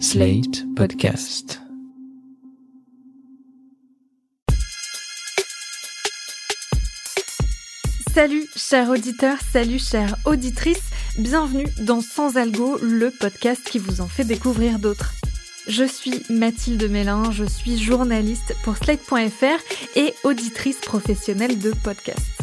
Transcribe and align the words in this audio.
Slate 0.00 0.64
Podcast. 0.74 1.60
Salut 8.12 8.44
chers 8.56 8.90
auditeurs, 8.90 9.38
salut 9.40 9.78
chères 9.78 10.16
auditrices, 10.24 10.90
bienvenue 11.18 11.66
dans 11.82 12.00
Sans 12.00 12.36
Algo, 12.36 12.78
le 12.82 13.10
podcast 13.10 13.62
qui 13.64 13.78
vous 13.78 14.00
en 14.00 14.08
fait 14.08 14.24
découvrir 14.24 14.78
d'autres. 14.78 15.12
Je 15.68 15.84
suis 15.84 16.22
Mathilde 16.28 16.90
Mélin, 16.90 17.30
je 17.30 17.44
suis 17.44 17.78
journaliste 17.78 18.54
pour 18.64 18.76
Slate.fr 18.76 19.96
et 19.96 20.12
auditrice 20.24 20.78
professionnelle 20.78 21.58
de 21.60 21.72
podcasts. 21.84 22.33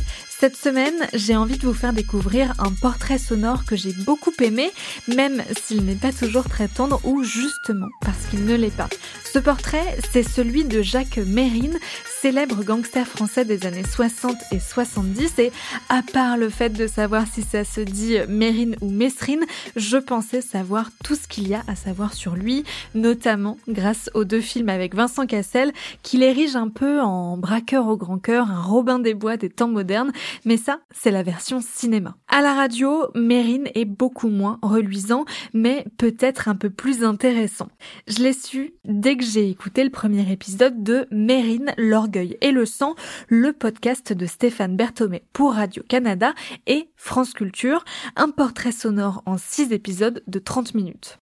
Cette 0.41 0.57
semaine, 0.57 1.07
j'ai 1.13 1.35
envie 1.35 1.59
de 1.59 1.67
vous 1.67 1.73
faire 1.75 1.93
découvrir 1.93 2.55
un 2.57 2.71
portrait 2.71 3.19
sonore 3.19 3.63
que 3.63 3.75
j'ai 3.75 3.93
beaucoup 3.93 4.33
aimé, 4.41 4.71
même 5.07 5.43
s'il 5.63 5.85
n'est 5.85 5.93
pas 5.93 6.11
toujours 6.11 6.49
très 6.49 6.67
tendre 6.67 6.99
ou 7.03 7.23
justement 7.23 7.89
parce 8.01 8.25
qu'il 8.25 8.45
ne 8.45 8.55
l'est 8.55 8.75
pas. 8.75 8.89
Ce 9.23 9.37
portrait, 9.37 9.99
c'est 10.11 10.27
celui 10.27 10.65
de 10.65 10.81
Jacques 10.81 11.17
Mérine, 11.17 11.77
célèbre 12.21 12.63
gangster 12.63 13.07
français 13.07 13.45
des 13.45 13.65
années 13.65 13.83
60 13.83 14.35
et 14.51 14.59
70 14.59 15.39
et 15.39 15.51
à 15.89 16.03
part 16.03 16.37
le 16.37 16.49
fait 16.49 16.69
de 16.69 16.85
savoir 16.85 17.25
si 17.25 17.41
ça 17.41 17.63
se 17.63 17.81
dit 17.81 18.17
Mérine 18.29 18.75
ou 18.79 18.91
Mesrine, 18.91 19.43
je 19.75 19.97
pensais 19.97 20.41
savoir 20.41 20.91
tout 21.03 21.15
ce 21.15 21.27
qu'il 21.27 21.47
y 21.47 21.55
a 21.55 21.63
à 21.67 21.75
savoir 21.75 22.13
sur 22.13 22.35
lui, 22.35 22.63
notamment 22.93 23.57
grâce 23.67 24.11
aux 24.13 24.23
deux 24.23 24.39
films 24.39 24.69
avec 24.69 24.93
Vincent 24.93 25.25
Cassel 25.25 25.71
qui 26.03 26.17
l'érige 26.17 26.55
un 26.55 26.69
peu 26.69 27.01
en 27.01 27.37
braqueur 27.37 27.87
au 27.87 27.97
grand 27.97 28.19
cœur, 28.19 28.51
un 28.51 28.61
Robin 28.61 28.99
des 28.99 29.15
Bois 29.15 29.37
des 29.37 29.49
temps 29.49 29.67
modernes, 29.67 30.11
mais 30.45 30.57
ça, 30.57 30.79
c'est 30.91 31.09
la 31.09 31.23
version 31.23 31.59
cinéma. 31.59 32.17
À 32.27 32.41
la 32.41 32.53
radio, 32.53 33.07
Mérine 33.15 33.69
est 33.73 33.85
beaucoup 33.85 34.29
moins 34.29 34.59
reluisant, 34.61 35.25
mais 35.55 35.85
peut-être 35.97 36.49
un 36.49 36.55
peu 36.55 36.69
plus 36.69 37.03
intéressant. 37.03 37.69
Je 38.07 38.19
l'ai 38.19 38.33
su 38.33 38.75
dès 38.85 39.17
que 39.17 39.25
j'ai 39.25 39.49
écouté 39.49 39.83
le 39.83 39.89
premier 39.89 40.31
épisode 40.31 40.83
de 40.83 41.07
Mérine, 41.09 41.73
et 42.17 42.51
le 42.51 42.65
sang, 42.65 42.95
le 43.29 43.53
podcast 43.53 44.13
de 44.13 44.25
Stéphane 44.25 44.75
Berthomé 44.75 45.23
pour 45.33 45.53
Radio-Canada 45.53 46.33
et 46.67 46.89
France 46.95 47.33
Culture, 47.33 47.85
un 48.15 48.29
portrait 48.29 48.71
sonore 48.71 49.23
en 49.25 49.37
6 49.37 49.71
épisodes 49.71 50.21
de 50.27 50.39
30 50.39 50.75
minutes. 50.75 51.20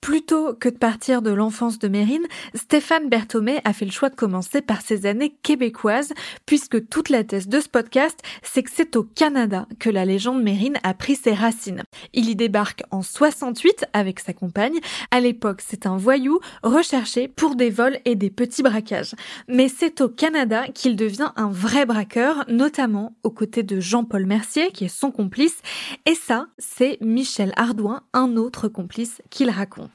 Plutôt 0.00 0.54
que 0.54 0.70
de 0.70 0.78
partir 0.78 1.20
de 1.20 1.30
l'enfance 1.30 1.78
de 1.78 1.86
Mérine, 1.86 2.26
Stéphane 2.54 3.10
Berthomé 3.10 3.60
a 3.64 3.74
fait 3.74 3.84
le 3.84 3.90
choix 3.90 4.08
de 4.08 4.14
commencer 4.14 4.62
par 4.62 4.80
ses 4.80 5.04
années 5.04 5.34
québécoises, 5.42 6.14
puisque 6.46 6.88
toute 6.88 7.10
la 7.10 7.22
thèse 7.22 7.48
de 7.48 7.60
ce 7.60 7.68
podcast, 7.68 8.18
c'est 8.42 8.62
que 8.62 8.70
c'est 8.74 8.96
au 8.96 9.02
Canada 9.02 9.66
que 9.78 9.90
la 9.90 10.06
légende 10.06 10.42
Mérine 10.42 10.78
a 10.84 10.94
pris 10.94 11.16
ses 11.16 11.34
racines. 11.34 11.82
Il 12.14 12.30
y 12.30 12.34
débarque 12.34 12.82
en 12.90 13.02
68 13.02 13.84
avec 13.92 14.20
sa 14.20 14.32
compagne. 14.32 14.80
À 15.10 15.20
l'époque, 15.20 15.62
c'est 15.66 15.84
un 15.84 15.98
voyou 15.98 16.40
recherché 16.62 17.28
pour 17.28 17.54
des 17.54 17.70
vols 17.70 17.98
et 18.06 18.14
des 18.14 18.30
petits 18.30 18.62
braquages. 18.62 19.14
Mais 19.48 19.68
c'est 19.68 20.00
au 20.00 20.08
Canada 20.08 20.66
qu'il 20.74 20.96
devient 20.96 21.32
un 21.36 21.50
vrai 21.50 21.84
braqueur, 21.84 22.44
notamment 22.48 23.14
aux 23.22 23.30
côtés 23.30 23.62
de 23.62 23.80
Jean-Paul 23.80 24.24
Mercier, 24.24 24.70
qui 24.72 24.86
est 24.86 24.88
son 24.88 25.10
complice. 25.10 25.60
Et 26.06 26.14
ça, 26.14 26.46
c'est 26.58 26.96
Michel 27.02 27.52
Ardouin, 27.56 28.02
un 28.14 28.36
autre 28.36 28.68
complice 28.68 29.20
qu'il 29.28 29.50
raconte. 29.50 29.89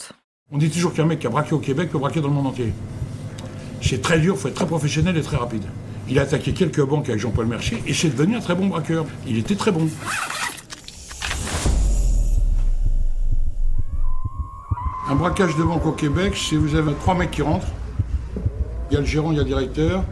On 0.52 0.60
dit 0.60 0.70
toujours 0.70 0.94
qu'un 0.94 1.06
mec 1.06 1.18
qui 1.18 1.26
a 1.26 1.32
braqué 1.32 1.56
au 1.56 1.60
Québec 1.60 1.90
peut 1.90 1.98
braquer 1.98 2.22
dans 2.22 2.28
le 2.28 2.36
monde 2.36 2.46
entier. 2.46 2.72
C'est 3.82 4.00
très 4.00 4.20
dur, 4.20 4.36
il 4.36 4.40
faut 4.40 4.48
être 4.48 4.54
très 4.54 4.68
professionnel 4.68 5.18
et 5.18 5.24
très 5.24 5.38
rapide. 5.38 5.64
Il 6.08 6.20
a 6.20 6.22
attaqué 6.22 6.54
quelques 6.54 6.86
banques 6.86 7.10
avec 7.10 7.20
Jean-Paul 7.20 7.48
Mercier 7.48 7.82
et 7.88 7.96
c'est 7.96 8.10
devenu 8.10 8.36
un 8.36 8.42
très 8.42 8.54
bon 8.54 8.68
braqueur. 8.68 9.08
Il 9.26 9.40
était 9.40 9.56
très 9.56 9.72
bon. 9.72 9.90
Un 15.10 15.16
braquage 15.16 15.56
de 15.58 15.64
banque 15.64 15.88
au 15.88 15.94
Québec, 15.94 16.36
c'est 16.38 16.58
vous 16.58 16.76
avez 16.76 16.94
trois 16.94 17.16
mecs 17.16 17.32
qui 17.32 17.42
rentrent. 17.42 17.72
Il 18.92 18.94
y 18.94 18.98
a 18.98 19.00
le 19.00 19.08
gérant, 19.08 19.32
il 19.32 19.38
y 19.38 19.40
a 19.40 19.44
le 19.44 19.48
directeur. 19.48 20.04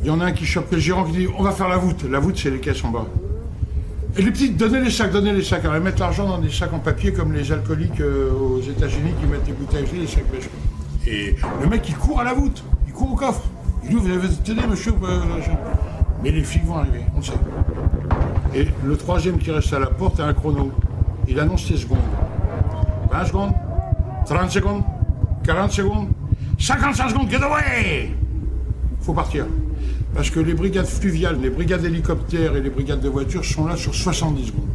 Il 0.00 0.06
y 0.06 0.10
en 0.10 0.20
a 0.20 0.24
un 0.24 0.32
qui 0.32 0.46
chope 0.46 0.72
le 0.72 0.78
gérant 0.78 1.04
qui 1.04 1.12
dit 1.12 1.26
on 1.38 1.42
va 1.42 1.50
faire 1.50 1.68
la 1.68 1.76
voûte. 1.76 2.04
La 2.04 2.20
voûte, 2.20 2.38
c'est 2.38 2.50
les 2.50 2.58
caisses 2.58 2.82
en 2.84 2.88
bas. 2.88 3.06
Et 4.16 4.22
les 4.22 4.30
petites, 4.30 4.58
donnez 4.58 4.80
les 4.80 4.90
sacs, 4.90 5.10
donnez 5.10 5.32
les 5.32 5.42
sacs. 5.42 5.64
Alors, 5.64 5.76
ils 5.76 5.82
mettent 5.82 5.98
l'argent 5.98 6.28
dans 6.28 6.38
des 6.38 6.50
sacs 6.50 6.72
en 6.74 6.78
papier 6.78 7.12
comme 7.12 7.32
les 7.32 7.50
alcooliques 7.50 8.00
euh, 8.00 8.30
aux 8.30 8.60
États-Unis 8.60 9.12
qui 9.18 9.26
mettent 9.26 9.44
des 9.44 9.52
bouteilles, 9.52 9.86
les 9.94 10.06
sacs 10.06 10.30
bêches. 10.30 10.50
Et 11.06 11.36
le 11.62 11.68
mec, 11.68 11.88
il 11.88 11.96
court 11.96 12.20
à 12.20 12.24
la 12.24 12.34
voûte, 12.34 12.62
il 12.86 12.92
court 12.92 13.12
au 13.12 13.16
coffre. 13.16 13.42
Il 13.82 13.88
dit 13.88 13.94
Vous 13.94 14.10
avez 14.10 14.28
tenez, 14.44 14.66
monsieur 14.66 14.92
euh, 15.02 15.20
Mais 16.22 16.30
les 16.30 16.42
flics 16.42 16.64
vont 16.64 16.76
arriver, 16.76 17.00
on 17.14 17.18
le 17.18 17.22
sait. 17.24 17.32
Et 18.54 18.68
le 18.84 18.96
troisième 18.98 19.38
qui 19.38 19.50
reste 19.50 19.72
à 19.72 19.78
la 19.78 19.86
porte 19.86 20.20
a 20.20 20.26
un 20.26 20.34
chrono. 20.34 20.72
Il 21.26 21.40
annonce 21.40 21.66
ses 21.66 21.78
secondes 21.78 21.98
20 23.10 23.24
secondes, 23.26 23.52
30 24.26 24.50
secondes, 24.50 24.82
40 25.44 25.72
secondes, 25.72 26.08
55 26.58 27.10
secondes, 27.10 27.30
get 27.30 27.42
away 27.42 28.10
Faut 29.00 29.14
partir. 29.14 29.46
Parce 30.14 30.30
que 30.30 30.40
les 30.40 30.54
brigades 30.54 30.86
fluviales, 30.86 31.38
les 31.40 31.50
brigades 31.50 31.84
hélicoptères 31.84 32.56
et 32.56 32.60
les 32.60 32.70
brigades 32.70 33.00
de 33.00 33.08
voitures 33.08 33.44
sont 33.44 33.66
là 33.66 33.76
sur 33.76 33.94
70 33.94 34.46
secondes. 34.46 34.68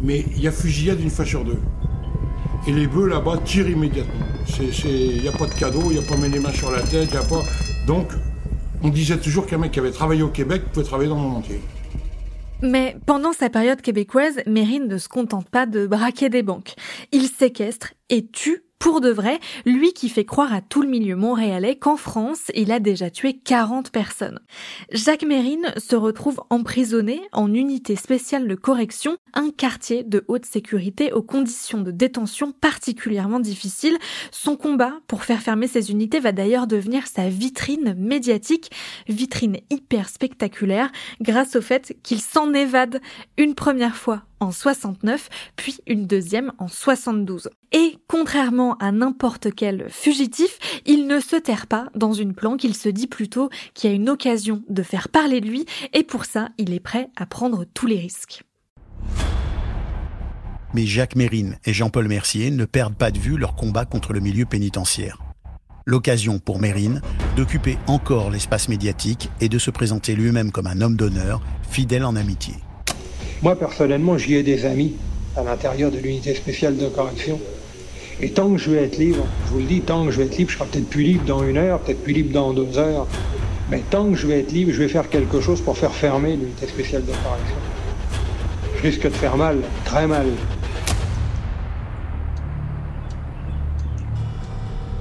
Mais 0.00 0.24
il 0.36 0.42
y 0.42 0.48
a 0.48 0.52
fusillade 0.52 1.00
une 1.00 1.10
fois 1.10 1.24
sur 1.24 1.44
deux. 1.44 1.58
Et 2.66 2.72
les 2.72 2.86
bœufs 2.86 3.08
là-bas 3.08 3.38
tirent 3.44 3.68
immédiatement. 3.68 4.26
Il 4.58 5.20
n'y 5.20 5.28
a 5.28 5.32
pas 5.32 5.46
de 5.46 5.54
cadeau, 5.54 5.82
il 5.90 5.98
n'y 5.98 6.04
a 6.04 6.08
pas 6.08 6.16
mis 6.16 6.28
les 6.28 6.40
mains 6.40 6.52
sur 6.52 6.70
la 6.70 6.80
tête, 6.80 7.08
il 7.10 7.16
a 7.16 7.22
pas. 7.22 7.42
Donc, 7.86 8.08
on 8.82 8.88
disait 8.88 9.18
toujours 9.18 9.46
qu'un 9.46 9.58
mec 9.58 9.72
qui 9.72 9.80
avait 9.80 9.90
travaillé 9.90 10.22
au 10.22 10.28
Québec 10.28 10.62
pouvait 10.72 10.84
travailler 10.84 11.08
dans 11.08 11.16
le 11.16 11.22
monde 11.22 11.36
entier. 11.38 11.60
Mais 12.62 12.96
pendant 13.06 13.32
sa 13.32 13.50
période 13.50 13.82
québécoise, 13.82 14.40
Mérine 14.46 14.86
ne 14.86 14.98
se 14.98 15.08
contente 15.08 15.48
pas 15.48 15.66
de 15.66 15.86
braquer 15.86 16.28
des 16.28 16.42
banques. 16.42 16.74
Il 17.12 17.26
séquestre 17.28 17.94
et 18.08 18.26
tue 18.26 18.63
pour 18.78 19.00
de 19.00 19.08
vrai, 19.08 19.40
lui 19.64 19.92
qui 19.92 20.08
fait 20.08 20.26
croire 20.26 20.52
à 20.52 20.60
tout 20.60 20.82
le 20.82 20.88
milieu 20.88 21.16
montréalais 21.16 21.76
qu'en 21.76 21.96
France, 21.96 22.50
il 22.54 22.70
a 22.70 22.80
déjà 22.80 23.08
tué 23.08 23.32
40 23.32 23.90
personnes. 23.90 24.40
Jacques 24.92 25.24
Mérine 25.24 25.72
se 25.78 25.96
retrouve 25.96 26.42
emprisonné 26.50 27.22
en 27.32 27.52
unité 27.54 27.96
spéciale 27.96 28.46
de 28.46 28.54
correction, 28.54 29.16
un 29.32 29.50
quartier 29.50 30.02
de 30.04 30.24
haute 30.28 30.44
sécurité 30.44 31.12
aux 31.12 31.22
conditions 31.22 31.80
de 31.80 31.90
détention 31.90 32.52
particulièrement 32.52 33.40
difficiles. 33.40 33.96
Son 34.30 34.56
combat 34.56 34.92
pour 35.06 35.24
faire 35.24 35.40
fermer 35.40 35.66
ces 35.66 35.90
unités 35.90 36.20
va 36.20 36.32
d'ailleurs 36.32 36.66
devenir 36.66 37.06
sa 37.06 37.28
vitrine 37.28 37.94
médiatique, 37.96 38.70
vitrine 39.08 39.58
hyper 39.70 40.08
spectaculaire, 40.08 40.92
grâce 41.20 41.56
au 41.56 41.62
fait 41.62 41.96
qu'il 42.02 42.20
s'en 42.20 42.52
évade 42.52 43.00
une 43.38 43.54
première 43.54 43.96
fois 43.96 44.24
en 44.44 44.52
69, 44.52 45.28
puis 45.56 45.78
une 45.86 46.06
deuxième 46.06 46.52
en 46.58 46.68
72. 46.68 47.50
Et 47.72 47.98
contrairement 48.08 48.76
à 48.76 48.92
n'importe 48.92 49.48
quel 49.54 49.90
fugitif, 49.90 50.58
il 50.86 51.06
ne 51.06 51.18
se 51.18 51.36
terre 51.36 51.66
pas 51.66 51.88
dans 51.94 52.12
une 52.12 52.34
planque, 52.34 52.62
il 52.62 52.76
se 52.76 52.88
dit 52.88 53.08
plutôt 53.08 53.48
qu'il 53.74 53.90
y 53.90 53.92
a 53.92 53.96
une 53.96 54.08
occasion 54.08 54.62
de 54.68 54.82
faire 54.82 55.08
parler 55.08 55.40
de 55.40 55.48
lui, 55.48 55.66
et 55.92 56.04
pour 56.04 56.24
ça, 56.24 56.50
il 56.58 56.72
est 56.72 56.80
prêt 56.80 57.08
à 57.16 57.26
prendre 57.26 57.64
tous 57.64 57.86
les 57.86 57.98
risques. 57.98 58.44
Mais 60.74 60.86
Jacques 60.86 61.16
Mérine 61.16 61.56
et 61.64 61.72
Jean-Paul 61.72 62.08
Mercier 62.08 62.50
ne 62.50 62.64
perdent 62.64 62.96
pas 62.96 63.12
de 63.12 63.18
vue 63.18 63.36
leur 63.36 63.54
combat 63.54 63.84
contre 63.84 64.12
le 64.12 64.20
milieu 64.20 64.44
pénitentiaire. 64.44 65.18
L'occasion 65.86 66.38
pour 66.38 66.58
Mérine 66.58 67.00
d'occuper 67.36 67.78
encore 67.86 68.30
l'espace 68.30 68.68
médiatique 68.68 69.30
et 69.40 69.48
de 69.48 69.58
se 69.58 69.70
présenter 69.70 70.14
lui-même 70.14 70.50
comme 70.50 70.66
un 70.66 70.80
homme 70.80 70.96
d'honneur, 70.96 71.42
fidèle 71.70 72.04
en 72.04 72.16
amitié. 72.16 72.54
Moi, 73.42 73.56
personnellement, 73.56 74.16
j'y 74.16 74.34
ai 74.34 74.42
des 74.42 74.64
amis 74.64 74.94
à 75.36 75.42
l'intérieur 75.42 75.90
de 75.90 75.98
l'unité 75.98 76.34
spéciale 76.34 76.76
de 76.76 76.88
correction. 76.88 77.40
Et 78.20 78.30
tant 78.30 78.50
que 78.50 78.58
je 78.58 78.70
vais 78.70 78.84
être 78.84 78.96
libre, 78.96 79.26
je 79.46 79.52
vous 79.52 79.58
le 79.58 79.64
dis, 79.64 79.80
tant 79.80 80.04
que 80.04 80.12
je 80.12 80.18
vais 80.18 80.26
être 80.26 80.38
libre, 80.38 80.50
je 80.50 80.56
serai 80.56 80.68
peut-être 80.68 80.88
plus 80.88 81.02
libre 81.02 81.24
dans 81.24 81.42
une 81.42 81.56
heure, 81.56 81.80
peut-être 81.80 82.02
plus 82.02 82.12
libre 82.12 82.32
dans 82.32 82.52
deux 82.52 82.78
heures. 82.78 83.06
Mais 83.70 83.82
tant 83.90 84.10
que 84.10 84.16
je 84.16 84.26
vais 84.26 84.40
être 84.40 84.52
libre, 84.52 84.72
je 84.72 84.78
vais 84.78 84.88
faire 84.88 85.08
quelque 85.08 85.40
chose 85.40 85.60
pour 85.60 85.76
faire 85.76 85.92
fermer 85.92 86.36
l'unité 86.36 86.66
spéciale 86.66 87.02
de 87.02 87.12
correction. 87.12 87.56
Je 88.76 88.82
risque 88.82 89.04
de 89.04 89.10
faire 89.10 89.36
mal, 89.36 89.58
très 89.84 90.06
mal. 90.06 90.26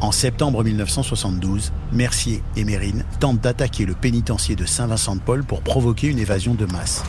En 0.01 0.11
septembre 0.11 0.63
1972, 0.63 1.71
Mercier 1.93 2.41
et 2.57 2.65
Mérine 2.65 3.05
tentent 3.19 3.39
d'attaquer 3.39 3.85
le 3.85 3.93
pénitencier 3.93 4.55
de 4.55 4.65
Saint-Vincent-de-Paul 4.65 5.43
pour 5.43 5.61
provoquer 5.61 6.07
une 6.07 6.19
évasion 6.19 6.55
de 6.55 6.65
masse. 6.65 7.03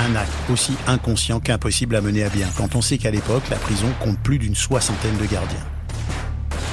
Un 0.00 0.16
acte 0.16 0.32
aussi 0.50 0.72
inconscient 0.86 1.40
qu'impossible 1.40 1.94
à 1.94 2.00
mener 2.00 2.24
à 2.24 2.28
bien 2.28 2.48
quand 2.56 2.74
on 2.74 2.80
sait 2.80 2.98
qu'à 2.98 3.10
l'époque, 3.10 3.42
la 3.50 3.56
prison 3.56 3.88
compte 4.00 4.18
plus 4.18 4.38
d'une 4.38 4.54
soixantaine 4.54 5.16
de 5.18 5.26
gardiens. 5.26 5.66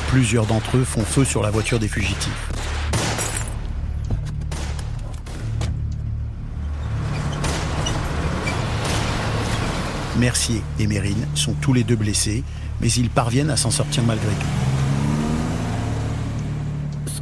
Plusieurs 0.07 0.45
d'entre 0.45 0.77
eux 0.77 0.83
font 0.83 1.03
feu 1.03 1.25
sur 1.25 1.43
la 1.43 1.51
voiture 1.51 1.79
des 1.79 1.87
fugitifs. 1.87 2.49
Mercier 10.17 10.63
et 10.79 10.87
Mérine 10.87 11.27
sont 11.35 11.53
tous 11.53 11.73
les 11.73 11.83
deux 11.83 11.95
blessés, 11.95 12.43
mais 12.81 12.91
ils 12.91 13.09
parviennent 13.09 13.51
à 13.51 13.57
s'en 13.57 13.71
sortir 13.71 14.03
malgré 14.03 14.33
tout. 14.33 14.66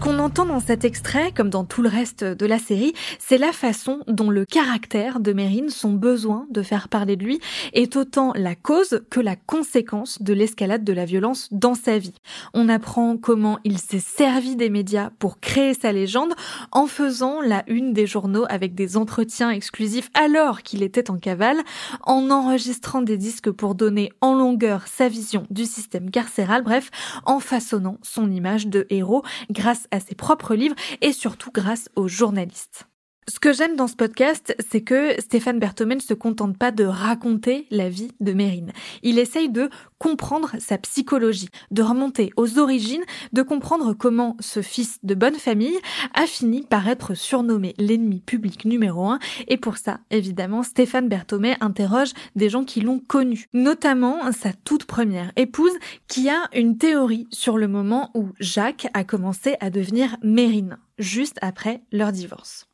Qu'on 0.05 0.19
entend 0.19 0.45
dans 0.45 0.59
cet 0.59 0.85
extrait, 0.85 1.31
comme 1.31 1.49
dans 1.49 1.65
tout 1.65 1.81
le 1.81 1.89
reste 1.89 2.23
de 2.23 2.45
la 2.45 2.59
série, 2.59 2.93
c'est 3.17 3.39
la 3.39 3.51
façon 3.51 4.01
dont 4.05 4.29
le 4.29 4.45
caractère 4.45 5.19
de 5.19 5.33
Mérine, 5.33 5.71
son 5.71 5.93
besoin 5.93 6.45
de 6.51 6.61
faire 6.61 6.89
parler 6.89 7.15
de 7.15 7.23
lui, 7.23 7.39
est 7.73 7.95
autant 7.95 8.31
la 8.35 8.53
cause 8.53 9.01
que 9.09 9.19
la 9.19 9.35
conséquence 9.35 10.21
de 10.21 10.31
l'escalade 10.33 10.83
de 10.83 10.93
la 10.93 11.05
violence 11.05 11.47
dans 11.51 11.73
sa 11.73 11.97
vie. 11.97 12.13
On 12.53 12.69
apprend 12.69 13.17
comment 13.17 13.57
il 13.63 13.79
s'est 13.79 13.97
servi 13.97 14.55
des 14.55 14.69
médias 14.69 15.09
pour 15.17 15.39
créer 15.39 15.73
sa 15.73 15.91
légende 15.91 16.35
en 16.71 16.85
faisant 16.85 17.41
la 17.41 17.63
une 17.65 17.91
des 17.91 18.05
journaux 18.05 18.45
avec 18.47 18.75
des 18.75 18.97
entretiens 18.97 19.49
exclusifs 19.49 20.11
alors 20.13 20.61
qu'il 20.61 20.83
était 20.83 21.09
en 21.09 21.17
cavale, 21.17 21.57
en 22.03 22.29
enregistrant 22.29 23.01
des 23.01 23.17
disques 23.17 23.49
pour 23.49 23.73
donner 23.73 24.11
en 24.21 24.35
longueur 24.35 24.85
sa 24.85 25.09
vision 25.09 25.47
du 25.49 25.65
système 25.65 26.11
carcéral, 26.11 26.61
bref, 26.61 26.91
en 27.25 27.39
façonnant 27.39 27.97
son 28.03 28.29
image 28.29 28.67
de 28.67 28.85
héros 28.91 29.23
grâce 29.49 29.87
à 29.89 29.94
ses 29.99 30.15
propres 30.15 30.55
livres 30.55 30.75
et 31.01 31.11
surtout 31.11 31.51
grâce 31.51 31.89
aux 31.95 32.07
journalistes. 32.07 32.87
Ce 33.27 33.39
que 33.39 33.53
j'aime 33.53 33.75
dans 33.75 33.87
ce 33.87 33.95
podcast, 33.95 34.55
c'est 34.69 34.81
que 34.81 35.19
Stéphane 35.19 35.57
Berthomé 35.57 35.95
ne 35.95 35.99
se 35.99 36.13
contente 36.13 36.59
pas 36.59 36.69
de 36.69 36.83
raconter 36.83 37.65
la 37.71 37.89
vie 37.89 38.11
de 38.19 38.33
Mérine. 38.33 38.71
Il 39.01 39.17
essaye 39.17 39.49
de 39.49 39.71
comprendre 39.97 40.51
sa 40.59 40.77
psychologie, 40.77 41.49
de 41.71 41.81
remonter 41.81 42.29
aux 42.37 42.59
origines, 42.59 43.03
de 43.33 43.41
comprendre 43.41 43.93
comment 43.93 44.37
ce 44.39 44.61
fils 44.61 44.99
de 45.01 45.15
bonne 45.15 45.33
famille 45.35 45.75
a 46.13 46.27
fini 46.27 46.61
par 46.61 46.87
être 46.87 47.15
surnommé 47.15 47.73
l'ennemi 47.79 48.19
public 48.19 48.63
numéro 48.63 49.07
un. 49.07 49.17
Et 49.47 49.57
pour 49.57 49.77
ça, 49.77 50.01
évidemment, 50.11 50.61
Stéphane 50.61 51.09
Berthomé 51.09 51.55
interroge 51.61 52.13
des 52.35 52.49
gens 52.49 52.63
qui 52.63 52.81
l'ont 52.81 52.99
connu, 52.99 53.47
notamment 53.53 54.31
sa 54.33 54.53
toute 54.53 54.85
première 54.85 55.31
épouse, 55.35 55.73
qui 56.07 56.29
a 56.29 56.47
une 56.53 56.77
théorie 56.77 57.25
sur 57.31 57.57
le 57.57 57.67
moment 57.67 58.11
où 58.13 58.29
Jacques 58.39 58.87
a 58.93 59.03
commencé 59.03 59.55
à 59.61 59.71
devenir 59.71 60.15
Mérine, 60.21 60.77
juste 60.99 61.39
après 61.41 61.81
leur 61.91 62.11
divorce. 62.11 62.67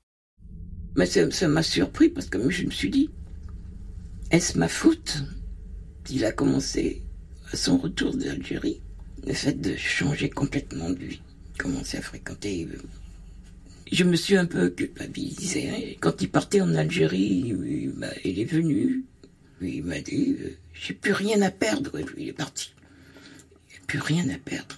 Mais 0.95 1.05
ça 1.05 1.47
m'a 1.47 1.63
surpris 1.63 2.09
parce 2.09 2.27
que 2.27 2.49
je 2.49 2.65
me 2.65 2.71
suis 2.71 2.89
dit, 2.89 3.09
est-ce 4.31 4.57
ma 4.57 4.67
faute 4.67 5.23
Il 6.09 6.25
a 6.25 6.31
commencé 6.31 7.01
à 7.51 7.57
son 7.57 7.77
retour 7.77 8.15
d'Algérie, 8.15 8.81
le 9.25 9.33
fait 9.33 9.59
de 9.59 9.75
changer 9.75 10.29
complètement 10.29 10.89
de 10.89 10.99
vie, 10.99 11.21
commencer 11.57 11.97
à 11.97 12.01
fréquenter. 12.01 12.67
Euh, 12.71 12.77
je 13.91 14.03
me 14.03 14.15
suis 14.15 14.37
un 14.37 14.45
peu 14.45 14.69
culpabilisé. 14.69 15.69
Hein. 15.69 15.95
Quand 15.99 16.21
il 16.21 16.29
partait 16.29 16.61
en 16.61 16.75
Algérie, 16.75 17.53
il, 18.23 18.39
est 18.39 18.45
venu, 18.45 19.03
il 19.61 19.83
m'a 19.83 19.99
dit, 19.99 20.35
euh, 20.39 20.57
j'ai 20.73 20.93
plus 20.93 21.13
rien 21.13 21.41
à 21.41 21.51
perdre, 21.51 21.99
et 21.99 22.05
il 22.17 22.29
est 22.29 22.33
parti. 22.33 22.73
A 23.75 23.85
plus 23.85 23.99
rien 23.99 24.27
à 24.29 24.37
perdre. 24.37 24.77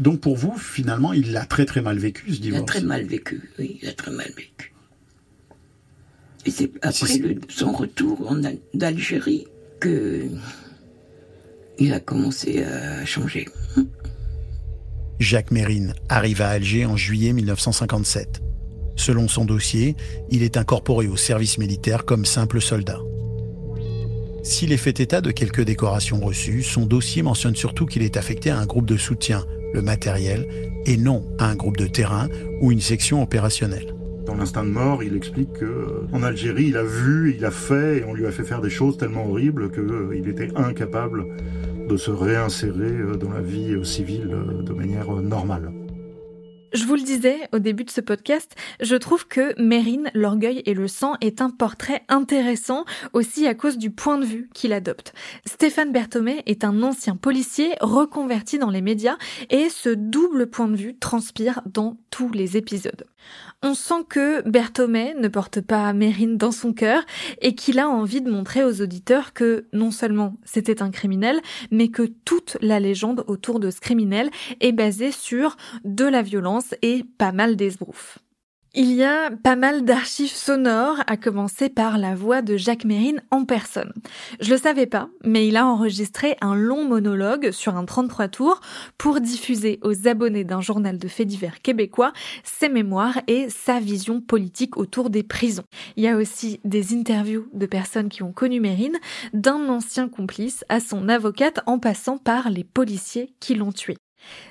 Donc 0.00 0.20
pour 0.20 0.36
vous, 0.36 0.56
finalement, 0.56 1.12
il 1.12 1.32
l'a 1.32 1.44
très 1.44 1.66
très 1.66 1.82
mal 1.82 1.98
vécu 1.98 2.34
ce 2.34 2.40
divorce. 2.40 2.62
Il 2.62 2.62
a 2.62 2.66
très 2.66 2.80
mal 2.80 3.04
vécu, 3.04 3.50
oui, 3.58 3.78
il 3.82 3.88
a 3.88 3.92
très 3.92 4.10
mal 4.10 4.28
vécu. 4.28 4.72
Et 6.46 6.50
c'est 6.50 6.70
après 6.80 7.20
son 7.48 7.72
retour 7.72 8.34
d'Algérie 8.72 9.46
que 9.78 10.26
il 11.78 11.92
a 11.92 12.00
commencé 12.00 12.62
à 12.62 13.04
changer. 13.04 13.46
Jacques 15.18 15.50
Mérine 15.50 15.94
arrive 16.08 16.40
à 16.40 16.48
Alger 16.48 16.86
en 16.86 16.96
juillet 16.96 17.34
1957. 17.34 18.42
Selon 18.96 19.28
son 19.28 19.44
dossier, 19.44 19.96
il 20.30 20.42
est 20.42 20.56
incorporé 20.56 21.08
au 21.08 21.16
service 21.16 21.58
militaire 21.58 22.06
comme 22.06 22.24
simple 22.24 22.60
soldat. 22.60 23.00
S'il 24.42 24.72
est 24.72 24.78
fait 24.78 24.98
état 25.00 25.20
de 25.20 25.30
quelques 25.30 25.62
décorations 25.62 26.20
reçues, 26.20 26.62
son 26.62 26.86
dossier 26.86 27.22
mentionne 27.22 27.54
surtout 27.54 27.84
qu'il 27.84 28.02
est 28.02 28.16
affecté 28.16 28.48
à 28.48 28.58
un 28.58 28.64
groupe 28.64 28.86
de 28.86 28.96
soutien, 28.96 29.44
le 29.72 29.82
matériel, 29.82 30.46
et 30.86 30.96
non 30.96 31.24
à 31.38 31.46
un 31.46 31.54
groupe 31.54 31.76
de 31.76 31.86
terrain 31.86 32.28
ou 32.60 32.72
une 32.72 32.80
section 32.80 33.22
opérationnelle. 33.22 33.94
Dans 34.26 34.34
l'instinct 34.34 34.64
de 34.64 34.70
mort, 34.70 35.02
il 35.02 35.16
explique 35.16 35.52
que 35.54 35.64
euh, 35.64 36.22
Algérie, 36.22 36.66
il 36.66 36.76
a 36.76 36.84
vu, 36.84 37.34
il 37.36 37.44
a 37.44 37.50
fait, 37.50 37.98
et 37.98 38.04
on 38.04 38.14
lui 38.14 38.26
a 38.26 38.30
fait 38.30 38.44
faire 38.44 38.60
des 38.60 38.70
choses 38.70 38.96
tellement 38.96 39.28
horribles 39.28 39.70
qu'il 39.70 39.82
euh, 39.82 40.12
était 40.12 40.50
incapable 40.56 41.26
de 41.88 41.96
se 41.96 42.10
réinsérer 42.10 42.92
euh, 42.92 43.16
dans 43.16 43.30
la 43.30 43.40
vie 43.40 43.74
civile 43.84 44.36
de 44.62 44.72
manière 44.72 45.10
normale. 45.10 45.72
Je 46.72 46.84
vous 46.84 46.94
le 46.94 47.02
disais 47.02 47.36
au 47.52 47.58
début 47.58 47.82
de 47.82 47.90
ce 47.90 48.00
podcast, 48.00 48.54
je 48.80 48.94
trouve 48.94 49.26
que 49.26 49.60
Mérine, 49.60 50.08
l'orgueil 50.14 50.62
et 50.66 50.74
le 50.74 50.86
sang 50.86 51.14
est 51.20 51.40
un 51.40 51.50
portrait 51.50 52.02
intéressant 52.08 52.84
aussi 53.12 53.48
à 53.48 53.54
cause 53.54 53.76
du 53.76 53.90
point 53.90 54.18
de 54.18 54.24
vue 54.24 54.48
qu'il 54.54 54.72
adopte. 54.72 55.12
Stéphane 55.46 55.90
Berthomé 55.90 56.44
est 56.46 56.62
un 56.62 56.84
ancien 56.84 57.16
policier 57.16 57.74
reconverti 57.80 58.58
dans 58.58 58.70
les 58.70 58.82
médias 58.82 59.18
et 59.50 59.68
ce 59.68 59.88
double 59.88 60.48
point 60.48 60.68
de 60.68 60.76
vue 60.76 60.96
transpire 60.96 61.60
dans 61.66 61.96
tous 62.10 62.30
les 62.30 62.56
épisodes. 62.56 63.04
On 63.62 63.74
sent 63.74 64.04
que 64.08 64.48
Berthomé 64.48 65.14
ne 65.18 65.28
porte 65.28 65.60
pas 65.60 65.92
Mérine 65.92 66.38
dans 66.38 66.52
son 66.52 66.72
cœur 66.72 67.02
et 67.42 67.54
qu'il 67.54 67.78
a 67.78 67.88
envie 67.88 68.22
de 68.22 68.30
montrer 68.30 68.64
aux 68.64 68.80
auditeurs 68.80 69.34
que 69.34 69.66
non 69.72 69.90
seulement 69.90 70.36
c'était 70.44 70.82
un 70.82 70.90
criminel, 70.90 71.40
mais 71.70 71.88
que 71.88 72.04
toute 72.24 72.56
la 72.62 72.80
légende 72.80 73.24
autour 73.26 73.60
de 73.60 73.70
ce 73.70 73.80
criminel 73.80 74.30
est 74.60 74.72
basée 74.72 75.12
sur 75.12 75.56
de 75.84 76.06
la 76.06 76.22
violence 76.22 76.74
et 76.80 77.04
pas 77.18 77.32
mal 77.32 77.56
d'esbroufs. 77.56 78.18
Il 78.72 78.92
y 78.92 79.02
a 79.02 79.32
pas 79.32 79.56
mal 79.56 79.84
d'archives 79.84 80.30
sonores, 80.30 81.00
à 81.08 81.16
commencer 81.16 81.68
par 81.68 81.98
la 81.98 82.14
voix 82.14 82.40
de 82.40 82.56
Jacques 82.56 82.84
Mérine 82.84 83.20
en 83.32 83.44
personne. 83.44 83.92
Je 84.38 84.52
le 84.52 84.60
savais 84.60 84.86
pas, 84.86 85.08
mais 85.24 85.48
il 85.48 85.56
a 85.56 85.66
enregistré 85.66 86.36
un 86.40 86.54
long 86.54 86.84
monologue 86.84 87.50
sur 87.50 87.76
un 87.76 87.84
33 87.84 88.28
tours 88.28 88.60
pour 88.96 89.20
diffuser 89.20 89.80
aux 89.82 90.06
abonnés 90.06 90.44
d'un 90.44 90.60
journal 90.60 90.98
de 90.98 91.08
faits 91.08 91.26
divers 91.26 91.62
québécois 91.62 92.12
ses 92.44 92.68
mémoires 92.68 93.20
et 93.26 93.48
sa 93.50 93.80
vision 93.80 94.20
politique 94.20 94.76
autour 94.76 95.10
des 95.10 95.24
prisons. 95.24 95.64
Il 95.96 96.04
y 96.04 96.08
a 96.08 96.16
aussi 96.16 96.60
des 96.64 96.94
interviews 96.94 97.48
de 97.52 97.66
personnes 97.66 98.08
qui 98.08 98.22
ont 98.22 98.32
connu 98.32 98.60
Mérine, 98.60 98.98
d'un 99.32 99.68
ancien 99.68 100.08
complice 100.08 100.64
à 100.68 100.78
son 100.78 101.08
avocate 101.08 101.58
en 101.66 101.80
passant 101.80 102.18
par 102.18 102.50
les 102.50 102.62
policiers 102.62 103.34
qui 103.40 103.56
l'ont 103.56 103.72
tué. 103.72 103.96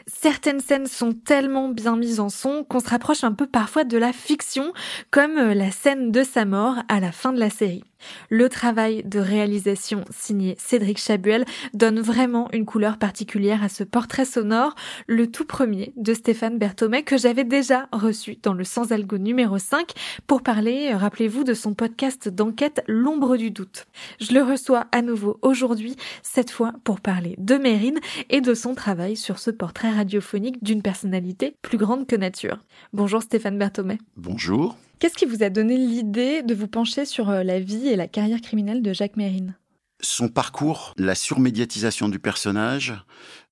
Certaines 0.07 0.59
scènes 0.59 0.87
sont 0.87 1.13
tellement 1.13 1.69
bien 1.69 1.95
mises 1.95 2.19
en 2.19 2.29
son 2.29 2.63
qu'on 2.63 2.79
se 2.79 2.89
rapproche 2.89 3.23
un 3.23 3.33
peu 3.33 3.47
parfois 3.47 3.83
de 3.83 3.97
la 3.97 4.13
fiction, 4.13 4.73
comme 5.11 5.37
euh, 5.37 5.53
la 5.53 5.71
scène 5.71 6.11
de 6.11 6.23
sa 6.23 6.45
mort 6.45 6.75
à 6.87 6.99
la 6.99 7.11
fin 7.11 7.31
de 7.31 7.39
la 7.39 7.49
série. 7.49 7.83
Le 8.29 8.49
travail 8.49 9.03
de 9.03 9.19
réalisation 9.19 10.05
signé 10.09 10.55
Cédric 10.57 10.97
Chabuel 10.97 11.45
donne 11.73 11.99
vraiment 11.99 12.49
une 12.51 12.65
couleur 12.65 12.97
particulière 12.97 13.63
à 13.63 13.69
ce 13.69 13.83
portrait 13.83 14.25
sonore, 14.25 14.75
le 15.07 15.31
tout 15.31 15.45
premier 15.45 15.93
de 15.95 16.13
Stéphane 16.13 16.57
Berthomé 16.57 17.03
que 17.03 17.17
j'avais 17.17 17.43
déjà 17.43 17.87
reçu 17.91 18.37
dans 18.41 18.53
le 18.53 18.63
Sans 18.63 18.91
Algo 18.91 19.17
numéro 19.17 19.57
5 19.57 19.93
pour 20.27 20.41
parler, 20.41 20.93
rappelez-vous, 20.93 21.43
de 21.43 21.53
son 21.53 21.73
podcast 21.73 22.29
d'enquête 22.29 22.83
L'ombre 22.87 23.37
du 23.37 23.51
doute. 23.51 23.87
Je 24.19 24.33
le 24.33 24.43
reçois 24.43 24.87
à 24.91 25.01
nouveau 25.01 25.39
aujourd'hui, 25.41 25.95
cette 26.23 26.51
fois 26.51 26.73
pour 26.83 27.01
parler 27.01 27.35
de 27.37 27.55
Mérine 27.55 27.99
et 28.29 28.41
de 28.41 28.53
son 28.53 28.75
travail 28.75 29.15
sur 29.15 29.39
ce 29.39 29.51
portrait 29.51 29.91
radiophonique 29.91 30.63
d'une 30.63 30.81
personnalité 30.81 31.55
plus 31.61 31.77
grande 31.77 32.07
que 32.07 32.15
nature. 32.15 32.59
Bonjour 32.93 33.21
Stéphane 33.21 33.57
Berthomé. 33.57 33.97
Bonjour. 34.17 34.75
Qu'est-ce 34.99 35.15
qui 35.15 35.25
vous 35.25 35.43
a 35.43 35.49
donné 35.49 35.77
l'idée 35.77 36.43
de 36.43 36.53
vous 36.53 36.67
pencher 36.67 37.05
sur 37.05 37.29
euh, 37.29 37.41
la 37.41 37.61
vie 37.61 37.87
et 37.87 37.95
la 37.95 38.09
carrière 38.09 38.41
criminelle 38.41 38.81
de 38.81 38.91
Jacques 38.91 39.15
Mérine? 39.15 39.55
Son 40.01 40.27
parcours, 40.27 40.93
la 40.97 41.15
surmédiatisation 41.15 42.09
du 42.09 42.19
personnage, 42.19 42.93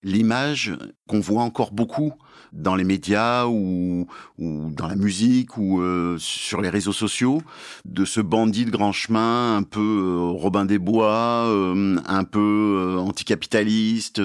l'image 0.08 0.74
qu'on 1.08 1.20
voit 1.20 1.44
encore 1.44 1.72
beaucoup 1.72 2.14
dans 2.54 2.76
les 2.76 2.84
médias 2.84 3.46
ou, 3.46 4.08
ou 4.38 4.72
dans 4.72 4.88
la 4.88 4.96
musique 4.96 5.58
ou 5.58 5.82
euh, 5.82 6.18
sur 6.18 6.62
les 6.62 6.70
réseaux 6.70 6.94
sociaux 6.94 7.42
de 7.86 8.06
ce 8.06 8.22
bandit 8.22 8.66
de 8.66 8.72
grand 8.72 8.92
chemin 8.92 9.58
un 9.58 9.64
peu 9.64 9.80
euh, 9.80 10.32
Robin 10.32 10.66
des 10.66 10.80
Bois, 10.80 11.46
euh, 11.48 11.98
un 12.06 12.24
peu 12.24 12.98
anticapitaliste. 13.00 14.22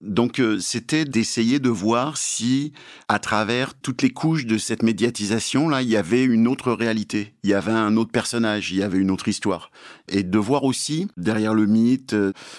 donc 0.00 0.42
c'était 0.60 1.04
d'essayer 1.04 1.58
de 1.58 1.68
voir 1.68 2.16
si 2.16 2.72
à 3.08 3.18
travers 3.18 3.74
toutes 3.74 4.02
les 4.02 4.10
couches 4.10 4.46
de 4.46 4.58
cette 4.58 4.82
médiatisation 4.82 5.68
là, 5.68 5.82
il 5.82 5.88
y 5.88 5.96
avait 5.96 6.24
une 6.24 6.48
autre 6.48 6.72
réalité, 6.72 7.34
il 7.42 7.50
y 7.50 7.54
avait 7.54 7.72
un 7.72 7.96
autre 7.96 8.10
personnage, 8.10 8.72
il 8.72 8.78
y 8.78 8.82
avait 8.82 8.98
une 8.98 9.10
autre 9.10 9.28
histoire 9.28 9.70
et 10.08 10.22
de 10.22 10.38
voir 10.38 10.64
aussi 10.64 11.08
derrière 11.16 11.54
le 11.54 11.66
mythe 11.66 12.16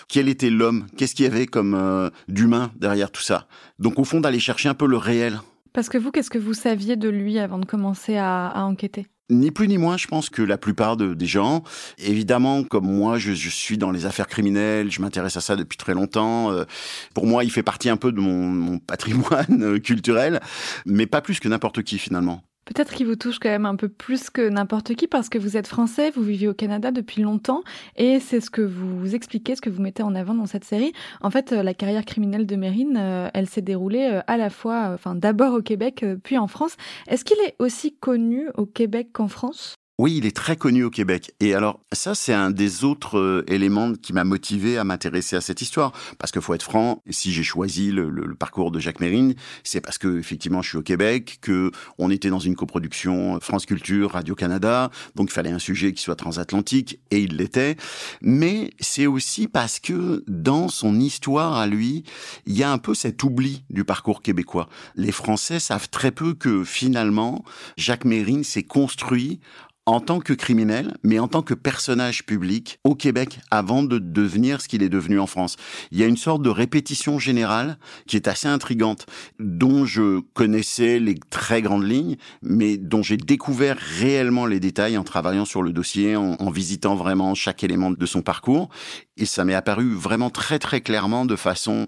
quel 0.07 0.29
était 0.29 0.49
l'homme, 0.49 0.85
qu'est-ce 0.97 1.15
qu'il 1.15 1.25
y 1.25 1.27
avait 1.27 1.47
comme 1.47 2.09
d'humain 2.29 2.71
derrière 2.77 3.11
tout 3.11 3.21
ça. 3.21 3.47
Donc 3.79 3.99
au 3.99 4.03
fond 4.03 4.19
d'aller 4.19 4.39
chercher 4.39 4.69
un 4.69 4.73
peu 4.73 4.87
le 4.87 4.97
réel. 4.97 5.39
Parce 5.73 5.89
que 5.89 5.97
vous, 5.97 6.11
qu'est-ce 6.11 6.29
que 6.29 6.37
vous 6.37 6.53
saviez 6.53 6.95
de 6.95 7.09
lui 7.09 7.39
avant 7.39 7.59
de 7.59 7.65
commencer 7.65 8.17
à, 8.17 8.53
enquêter? 8.55 9.07
Ni 9.31 9.51
plus 9.51 9.67
ni 9.67 9.77
moins, 9.77 9.95
je 9.95 10.07
pense 10.07 10.31
que 10.31 10.41
la 10.41 10.57
plupart 10.57 10.97
des 10.97 11.25
gens, 11.27 11.63
évidemment, 11.99 12.63
comme 12.63 12.85
moi, 12.85 13.19
je, 13.19 13.31
suis 13.33 13.77
dans 13.77 13.91
les 13.91 14.07
affaires 14.07 14.27
criminelles, 14.27 14.89
je 14.89 15.01
m'intéresse 15.01 15.37
à 15.37 15.41
ça 15.41 15.55
depuis 15.55 15.77
très 15.77 15.93
longtemps. 15.93 16.51
Euh, 16.51 16.65
pour 17.13 17.27
moi, 17.27 17.43
il 17.43 17.51
fait 17.51 17.61
partie 17.61 17.89
un 17.89 17.97
peu 17.97 18.11
de 18.11 18.19
mon, 18.19 18.47
mon 18.47 18.79
patrimoine 18.79 19.79
culturel, 19.81 20.39
mais 20.87 21.05
pas 21.05 21.21
plus 21.21 21.39
que 21.39 21.47
n'importe 21.47 21.83
qui 21.83 21.99
finalement. 21.99 22.41
Peut-être 22.73 22.93
qu'il 22.93 23.07
vous 23.07 23.15
touche 23.15 23.39
quand 23.39 23.49
même 23.49 23.65
un 23.65 23.75
peu 23.75 23.89
plus 23.89 24.29
que 24.29 24.47
n'importe 24.47 24.95
qui 24.95 25.07
parce 25.07 25.29
que 25.29 25.37
vous 25.37 25.57
êtes 25.57 25.67
français, 25.67 26.11
vous 26.11 26.23
vivez 26.23 26.47
au 26.47 26.53
Canada 26.53 26.91
depuis 26.91 27.21
longtemps 27.21 27.63
et 27.95 28.19
c'est 28.19 28.39
ce 28.39 28.49
que 28.49 28.61
vous 28.61 29.15
expliquez, 29.15 29.55
ce 29.55 29.61
que 29.61 29.69
vous 29.69 29.81
mettez 29.81 30.03
en 30.03 30.15
avant 30.15 30.33
dans 30.35 30.45
cette 30.45 30.63
série. 30.63 30.93
En 31.21 31.31
fait, 31.31 31.51
la 31.51 31.73
carrière 31.73 32.05
criminelle 32.05 32.45
de 32.45 32.55
Mérine, 32.55 33.29
elle 33.33 33.47
s'est 33.47 33.61
déroulée 33.61 34.21
à 34.27 34.37
la 34.37 34.49
fois, 34.49 34.91
enfin 34.93 35.15
d'abord 35.15 35.53
au 35.53 35.61
Québec 35.61 36.05
puis 36.23 36.37
en 36.37 36.47
France. 36.47 36.77
Est-ce 37.07 37.25
qu'il 37.25 37.37
est 37.39 37.55
aussi 37.59 37.95
connu 37.95 38.47
au 38.55 38.65
Québec 38.65 39.09
qu'en 39.13 39.27
France? 39.27 39.78
Oui, 39.99 40.15
il 40.15 40.25
est 40.25 40.33
très 40.35 40.55
connu 40.55 40.85
au 40.85 40.89
Québec. 40.89 41.33
Et 41.41 41.53
alors, 41.53 41.81
ça, 41.91 42.15
c'est 42.15 42.31
un 42.31 42.51
des 42.51 42.85
autres 42.85 43.19
euh, 43.19 43.43
éléments 43.49 43.91
qui 43.95 44.13
m'a 44.13 44.23
motivé 44.23 44.77
à 44.77 44.85
m'intéresser 44.85 45.35
à 45.35 45.41
cette 45.41 45.61
histoire. 45.61 45.91
Parce 46.17 46.31
que 46.31 46.39
faut 46.39 46.53
être 46.53 46.63
franc, 46.63 47.03
si 47.09 47.33
j'ai 47.33 47.43
choisi 47.43 47.91
le, 47.91 48.09
parcours 48.33 48.71
de 48.71 48.79
Jacques 48.79 49.01
Mérine, 49.01 49.35
c'est 49.65 49.81
parce 49.81 49.97
que 49.97 50.17
effectivement, 50.17 50.61
je 50.61 50.69
suis 50.69 50.77
au 50.77 50.83
Québec, 50.83 51.39
que 51.41 51.71
on 51.97 52.11
était 52.11 52.29
dans 52.29 52.39
une 52.39 52.55
coproduction 52.55 53.41
France 53.41 53.65
Culture, 53.65 54.11
Radio 54.11 54.35
Canada, 54.35 54.89
donc 55.15 55.31
il 55.31 55.33
fallait 55.33 55.51
un 55.51 55.59
sujet 55.59 55.91
qui 55.91 56.01
soit 56.01 56.15
transatlantique, 56.15 57.01
et 57.11 57.19
il 57.19 57.35
l'était. 57.35 57.75
Mais 58.21 58.71
c'est 58.79 59.05
aussi 59.05 59.49
parce 59.49 59.81
que 59.81 60.23
dans 60.29 60.69
son 60.69 60.97
histoire 60.97 61.57
à 61.57 61.67
lui, 61.67 62.05
il 62.45 62.57
y 62.57 62.63
a 62.63 62.71
un 62.71 62.77
peu 62.77 62.93
cet 62.93 63.21
oubli 63.21 63.65
du 63.69 63.83
parcours 63.83 64.21
québécois. 64.21 64.69
Les 64.95 65.11
Français 65.11 65.59
savent 65.59 65.89
très 65.89 66.11
peu 66.11 66.35
que 66.35 66.63
finalement, 66.63 67.43
Jacques 67.75 68.05
Mérine 68.05 68.45
s'est 68.45 68.63
construit 68.63 69.41
en 69.89 70.01
tant 70.01 70.19
que 70.19 70.33
criminel, 70.33 70.95
mais 71.01 71.17
en 71.17 71.27
tant 71.27 71.41
que 71.41 71.55
personnage 71.55 72.23
public 72.23 72.79
au 72.83 72.93
Québec 72.93 73.39
avant 73.49 73.81
de 73.81 73.97
devenir 73.97 74.61
ce 74.61 74.67
qu'il 74.67 74.83
est 74.83 74.89
devenu 74.89 75.19
en 75.19 75.25
France. 75.25 75.55
Il 75.91 75.97
y 75.97 76.03
a 76.03 76.05
une 76.05 76.15
sorte 76.15 76.43
de 76.43 76.49
répétition 76.49 77.17
générale 77.17 77.79
qui 78.05 78.15
est 78.15 78.27
assez 78.27 78.47
intrigante, 78.47 79.07
dont 79.39 79.85
je 79.85 80.19
connaissais 80.33 80.99
les 80.99 81.15
très 81.31 81.63
grandes 81.63 81.89
lignes, 81.89 82.17
mais 82.43 82.77
dont 82.77 83.01
j'ai 83.01 83.17
découvert 83.17 83.77
réellement 83.77 84.45
les 84.45 84.59
détails 84.59 84.95
en 84.95 85.03
travaillant 85.03 85.45
sur 85.45 85.63
le 85.63 85.73
dossier, 85.73 86.15
en, 86.15 86.51
visitant 86.51 86.95
vraiment 86.95 87.33
chaque 87.33 87.63
élément 87.63 87.89
de 87.89 88.05
son 88.05 88.21
parcours. 88.21 88.69
Et 89.17 89.25
ça 89.25 89.43
m'est 89.43 89.55
apparu 89.55 89.95
vraiment 89.95 90.29
très 90.29 90.59
très 90.59 90.81
clairement 90.81 91.25
de 91.25 91.35
façon, 91.35 91.87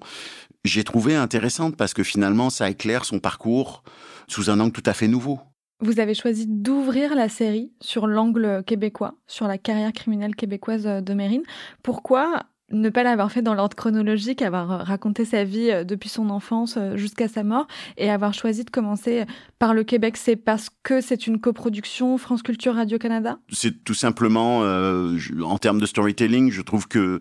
j'ai 0.65 0.83
trouvé 0.83 1.15
intéressante 1.15 1.75
parce 1.75 1.93
que 1.93 2.03
finalement 2.03 2.49
ça 2.49 2.67
éclaire 2.67 3.05
son 3.05 3.19
parcours 3.19 3.83
sous 4.27 4.49
un 4.49 4.59
angle 4.59 4.71
tout 4.71 4.83
à 4.87 4.93
fait 4.93 5.07
nouveau. 5.07 5.39
Vous 5.81 5.99
avez 5.99 6.13
choisi 6.13 6.45
d'ouvrir 6.47 7.15
la 7.15 7.27
série 7.27 7.71
sur 7.81 8.05
l'angle 8.05 8.63
québécois, 8.65 9.15
sur 9.25 9.47
la 9.47 9.57
carrière 9.57 9.91
criminelle 9.93 10.35
québécoise 10.35 10.83
de 10.83 11.13
Mérine. 11.13 11.41
Pourquoi 11.81 12.43
ne 12.71 12.89
pas 12.89 13.03
l'avoir 13.03 13.31
fait 13.31 13.41
dans 13.41 13.53
l'ordre 13.53 13.75
chronologique, 13.75 14.41
avoir 14.41 14.85
raconté 14.85 15.25
sa 15.25 15.43
vie 15.43 15.71
euh, 15.71 15.83
depuis 15.83 16.09
son 16.09 16.29
enfance 16.29 16.75
euh, 16.77 16.95
jusqu'à 16.97 17.27
sa 17.27 17.43
mort 17.43 17.67
et 17.97 18.09
avoir 18.09 18.33
choisi 18.33 18.63
de 18.63 18.69
commencer 18.69 19.25
par 19.59 19.73
le 19.73 19.83
Québec, 19.83 20.17
c'est 20.17 20.35
parce 20.35 20.69
que 20.83 21.01
c'est 21.01 21.27
une 21.27 21.39
coproduction 21.39 22.17
France 22.17 22.43
Culture 22.43 22.75
Radio-Canada 22.75 23.39
C'est 23.49 23.83
tout 23.83 23.93
simplement, 23.93 24.63
euh, 24.63 25.17
en 25.43 25.57
termes 25.57 25.79
de 25.79 25.85
storytelling, 25.85 26.51
je 26.51 26.61
trouve 26.61 26.87
que 26.87 27.19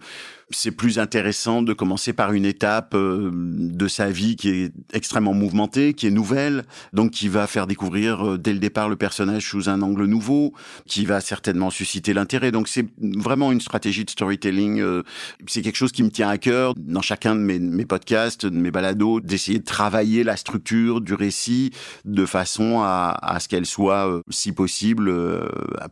c'est 0.50 0.72
plus 0.72 0.98
intéressant 0.98 1.62
de 1.62 1.72
commencer 1.72 2.12
par 2.12 2.32
une 2.32 2.44
étape 2.44 2.94
euh, 2.94 3.30
de 3.32 3.88
sa 3.88 4.10
vie 4.10 4.36
qui 4.36 4.48
est 4.48 4.72
extrêmement 4.92 5.32
mouvementée, 5.32 5.94
qui 5.94 6.06
est 6.06 6.10
nouvelle, 6.10 6.64
donc 6.92 7.12
qui 7.12 7.28
va 7.28 7.46
faire 7.46 7.66
découvrir 7.66 8.26
euh, 8.26 8.38
dès 8.38 8.52
le 8.52 8.58
départ 8.58 8.88
le 8.88 8.96
personnage 8.96 9.48
sous 9.48 9.68
un 9.68 9.80
angle 9.82 10.06
nouveau, 10.06 10.52
qui 10.86 11.06
va 11.06 11.20
certainement 11.20 11.70
susciter 11.70 12.12
l'intérêt. 12.12 12.50
Donc 12.50 12.68
c'est 12.68 12.86
vraiment 12.98 13.52
une 13.52 13.60
stratégie 13.60 14.04
de 14.04 14.10
storytelling. 14.10 14.80
Euh, 14.80 15.02
c'est 15.46 15.62
quelque 15.62 15.76
chose 15.76 15.92
qui 15.92 16.02
me 16.02 16.10
tient 16.10 16.28
à 16.28 16.38
cœur 16.38 16.74
dans 16.76 17.02
chacun 17.02 17.36
de 17.36 17.40
mes, 17.40 17.58
mes 17.60 17.86
podcasts, 17.86 18.44
de 18.44 18.58
mes 18.58 18.72
balados, 18.72 19.20
d'essayer 19.20 19.60
de 19.60 19.64
travailler 19.64 20.24
la 20.24 20.36
structure 20.36 21.00
du 21.00 21.14
récit 21.14 21.70
de 22.04 22.26
façon 22.26 22.80
à, 22.80 23.16
à 23.22 23.38
ce 23.38 23.48
qu'elle 23.48 23.66
soit, 23.66 24.22
si 24.30 24.52
possible, 24.52 25.12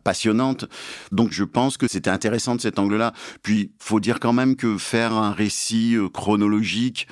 passionnante. 0.03 0.65
Donc 1.11 1.31
je 1.31 1.43
pense 1.43 1.77
que 1.77 1.87
c'était 1.87 2.09
intéressant 2.09 2.55
de 2.55 2.61
cet 2.61 2.79
angle-là. 2.79 3.13
Puis 3.41 3.71
faut 3.79 3.99
dire 3.99 4.19
quand 4.19 4.33
même 4.33 4.48
que 4.55 4.77
faire 4.77 5.13
un 5.13 5.31
récit 5.31 5.95
euh, 5.95 6.09
chronologique, 6.09 7.07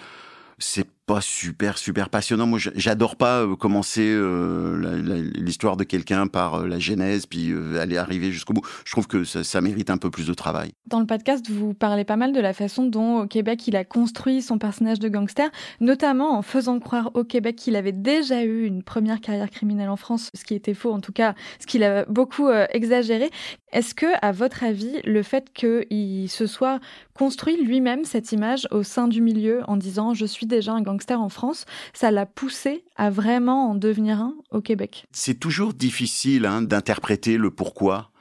c'est 0.60 0.88
pas 1.06 1.22
super 1.22 1.77
super 1.77 2.10
passionnant. 2.10 2.48
Moi, 2.48 2.60
j'adore 2.75 3.15
pas 3.15 3.44
euh, 3.44 3.56
commencer 3.56 4.06
euh, 4.06 5.32
l'histoire 5.36 5.77
de 5.77 5.86
quelqu'un 5.86 6.27
par 6.27 6.65
la 6.65 6.79
genèse 6.79 7.25
puis 7.25 7.53
aller 7.79 7.98
arriver 7.98 8.32
jusqu'au 8.32 8.53
bout. 8.53 8.65
Je 8.84 8.91
trouve 8.91 9.08
que 9.08 9.24
ça, 9.24 9.44
ça, 9.44 9.62
mérite 9.62 9.89
un 9.89 9.98
peu 9.98 10.10
plus 10.10 10.27
de 10.27 10.34
travail. 10.34 10.72
Dans 10.88 11.00
le 11.00 11.06
podcast, 11.06 11.50
vous 11.50 11.74
parlez 11.74 12.03
pas 12.03 12.17
mal 12.17 12.34
de 12.34 12.39
la 12.41 12.53
façon 12.53 12.86
dont 12.86 13.22
au 13.22 13.27
Québec 13.27 13.67
il 13.67 13.75
a 13.75 13.86
construit 13.86 14.41
son 14.41 14.58
personnage 14.58 15.00
de 15.00 15.08
gangster, 15.08 15.50
notamment 15.79 16.38
en 16.38 16.41
faisant 16.41 16.79
croire 16.79 17.12
au 17.13 17.24
Québec 17.24 17.56
qu'il 17.56 17.75
avait 17.75 17.94
déjà 17.94 18.44
eu 18.44 18.65
une 18.65 18.84
première 18.84 19.22
carrière 19.22 19.50
criminelle 19.50 19.89
en 19.89 19.98
France, 19.98 20.29
ce 20.34 20.44
qui 20.44 20.56
était 20.56 20.74
faux 20.74 20.91
en 20.91 21.00
tout 21.00 21.13
cas, 21.13 21.36
ce 21.60 21.67
qu'il 21.67 21.84
a 21.84 22.03
beaucoup 22.06 22.50
exagéré. 22.50 23.29
Est-ce 23.74 23.93
que, 23.93 24.05
à 24.21 24.31
votre 24.31 24.63
avis, 24.63 25.01
le 25.03 25.24
fait 25.24 25.51
qu'il 25.53 26.29
se 26.29 26.47
soit 26.47 26.79
construit 27.13 27.62
lui-même 27.62 28.05
cette 28.05 28.31
image 28.31 28.67
au 28.71 28.83
sein 28.83 29.07
du 29.07 29.21
milieu 29.21 29.62
en 29.67 29.75
disant 29.75 30.13
je 30.13 30.25
suis 30.25 30.45
déjà 30.45 30.71
un 30.71 30.81
gangster 30.81 31.19
en 31.19 31.29
France, 31.29 31.65
ça 31.93 32.09
l'a 32.09 32.25
poussé 32.25 32.86
à 32.95 33.09
vraiment 33.09 33.69
en 33.69 33.75
devenir 33.75 34.21
un 34.21 34.36
au 34.51 34.62
Québec? 34.62 35.05
C'est 35.12 35.39
toujours 35.39 35.74
difficile 35.74 36.45
hein, 36.45 36.62
d'interpréter 36.62 37.38
le 37.38 37.51
pourquoi 37.51 38.12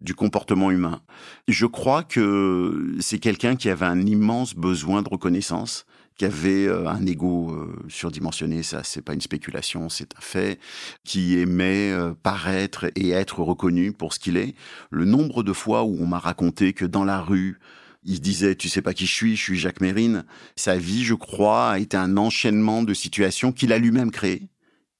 du 0.00 0.14
comportement 0.14 0.70
humain. 0.70 1.00
Je 1.48 1.66
crois 1.66 2.02
que 2.02 2.94
c'est 3.00 3.18
quelqu'un 3.18 3.56
qui 3.56 3.68
avait 3.68 3.86
un 3.86 4.00
immense 4.06 4.54
besoin 4.54 5.02
de 5.02 5.08
reconnaissance, 5.08 5.86
qui 6.16 6.24
avait 6.24 6.66
euh, 6.66 6.88
un 6.88 7.04
ego 7.06 7.50
euh, 7.50 7.74
surdimensionné, 7.88 8.62
ça 8.62 8.84
c'est 8.84 9.02
pas 9.02 9.14
une 9.14 9.20
spéculation, 9.20 9.88
c'est 9.88 10.14
un 10.16 10.20
fait, 10.20 10.60
qui 11.04 11.38
aimait 11.38 11.90
euh, 11.90 12.14
paraître 12.14 12.86
et 12.94 13.10
être 13.10 13.40
reconnu 13.40 13.92
pour 13.92 14.12
ce 14.12 14.18
qu'il 14.18 14.36
est. 14.36 14.54
Le 14.90 15.04
nombre 15.04 15.42
de 15.42 15.52
fois 15.52 15.84
où 15.84 15.96
on 16.00 16.06
m'a 16.06 16.18
raconté 16.18 16.72
que 16.72 16.84
dans 16.84 17.04
la 17.04 17.20
rue, 17.20 17.58
il 18.04 18.20
disait, 18.20 18.54
tu 18.54 18.68
sais 18.68 18.82
pas 18.82 18.94
qui 18.94 19.06
je 19.06 19.14
suis, 19.14 19.36
je 19.36 19.42
suis 19.42 19.58
Jacques 19.58 19.80
Mérine. 19.80 20.24
Sa 20.56 20.76
vie, 20.76 21.04
je 21.04 21.14
crois, 21.14 21.70
a 21.70 21.78
été 21.78 21.96
un 21.96 22.16
enchaînement 22.16 22.82
de 22.82 22.92
situations 22.92 23.50
qu'il 23.50 23.72
a 23.72 23.78
lui-même 23.78 24.10
créées, 24.10 24.50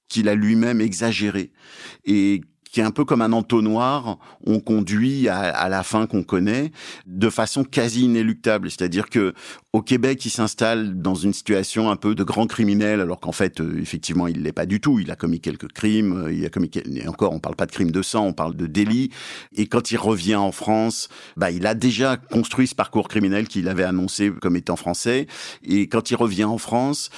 qu'il 0.08 0.28
a 0.28 0.34
lui-même 0.34 0.80
exagérées 0.80 1.52
et 2.04 2.40
qui 2.74 2.80
est 2.80 2.84
un 2.84 2.90
peu 2.90 3.04
comme 3.04 3.22
un 3.22 3.32
entonnoir, 3.32 4.18
on 4.44 4.58
conduit 4.58 5.28
à, 5.28 5.68
la 5.68 5.84
fin 5.84 6.08
qu'on 6.08 6.24
connaît 6.24 6.72
de 7.06 7.30
façon 7.30 7.62
quasi 7.62 8.02
inéluctable. 8.02 8.68
C'est-à-dire 8.68 9.10
que 9.10 9.32
au 9.72 9.80
Québec, 9.80 10.24
il 10.24 10.30
s'installe 10.30 11.00
dans 11.00 11.14
une 11.14 11.32
situation 11.32 11.88
un 11.88 11.94
peu 11.94 12.16
de 12.16 12.24
grand 12.24 12.48
criminel, 12.48 13.00
alors 13.00 13.20
qu'en 13.20 13.30
fait, 13.30 13.60
euh, 13.60 13.78
effectivement, 13.80 14.26
il 14.26 14.42
l'est 14.42 14.52
pas 14.52 14.66
du 14.66 14.80
tout. 14.80 14.98
Il 14.98 15.12
a 15.12 15.14
commis 15.14 15.40
quelques 15.40 15.70
crimes, 15.70 16.24
euh, 16.24 16.32
il 16.32 16.44
a 16.44 16.48
commis 16.48 16.68
et 16.74 17.06
encore, 17.06 17.32
on 17.32 17.38
parle 17.38 17.54
pas 17.54 17.66
de 17.66 17.70
crimes 17.70 17.92
de 17.92 18.02
sang, 18.02 18.26
on 18.26 18.32
parle 18.32 18.56
de 18.56 18.66
délits. 18.66 19.10
Et 19.54 19.68
quand 19.68 19.92
il 19.92 19.96
revient 19.96 20.34
en 20.34 20.50
France, 20.50 21.08
bah, 21.36 21.52
il 21.52 21.68
a 21.68 21.76
déjà 21.76 22.16
construit 22.16 22.66
ce 22.66 22.74
parcours 22.74 23.06
criminel 23.06 23.46
qu'il 23.46 23.68
avait 23.68 23.84
annoncé 23.84 24.32
comme 24.42 24.56
étant 24.56 24.74
français. 24.74 25.28
Et 25.62 25.86
quand 25.86 26.10
il 26.10 26.16
revient 26.16 26.42
en 26.42 26.58
France, 26.58 27.10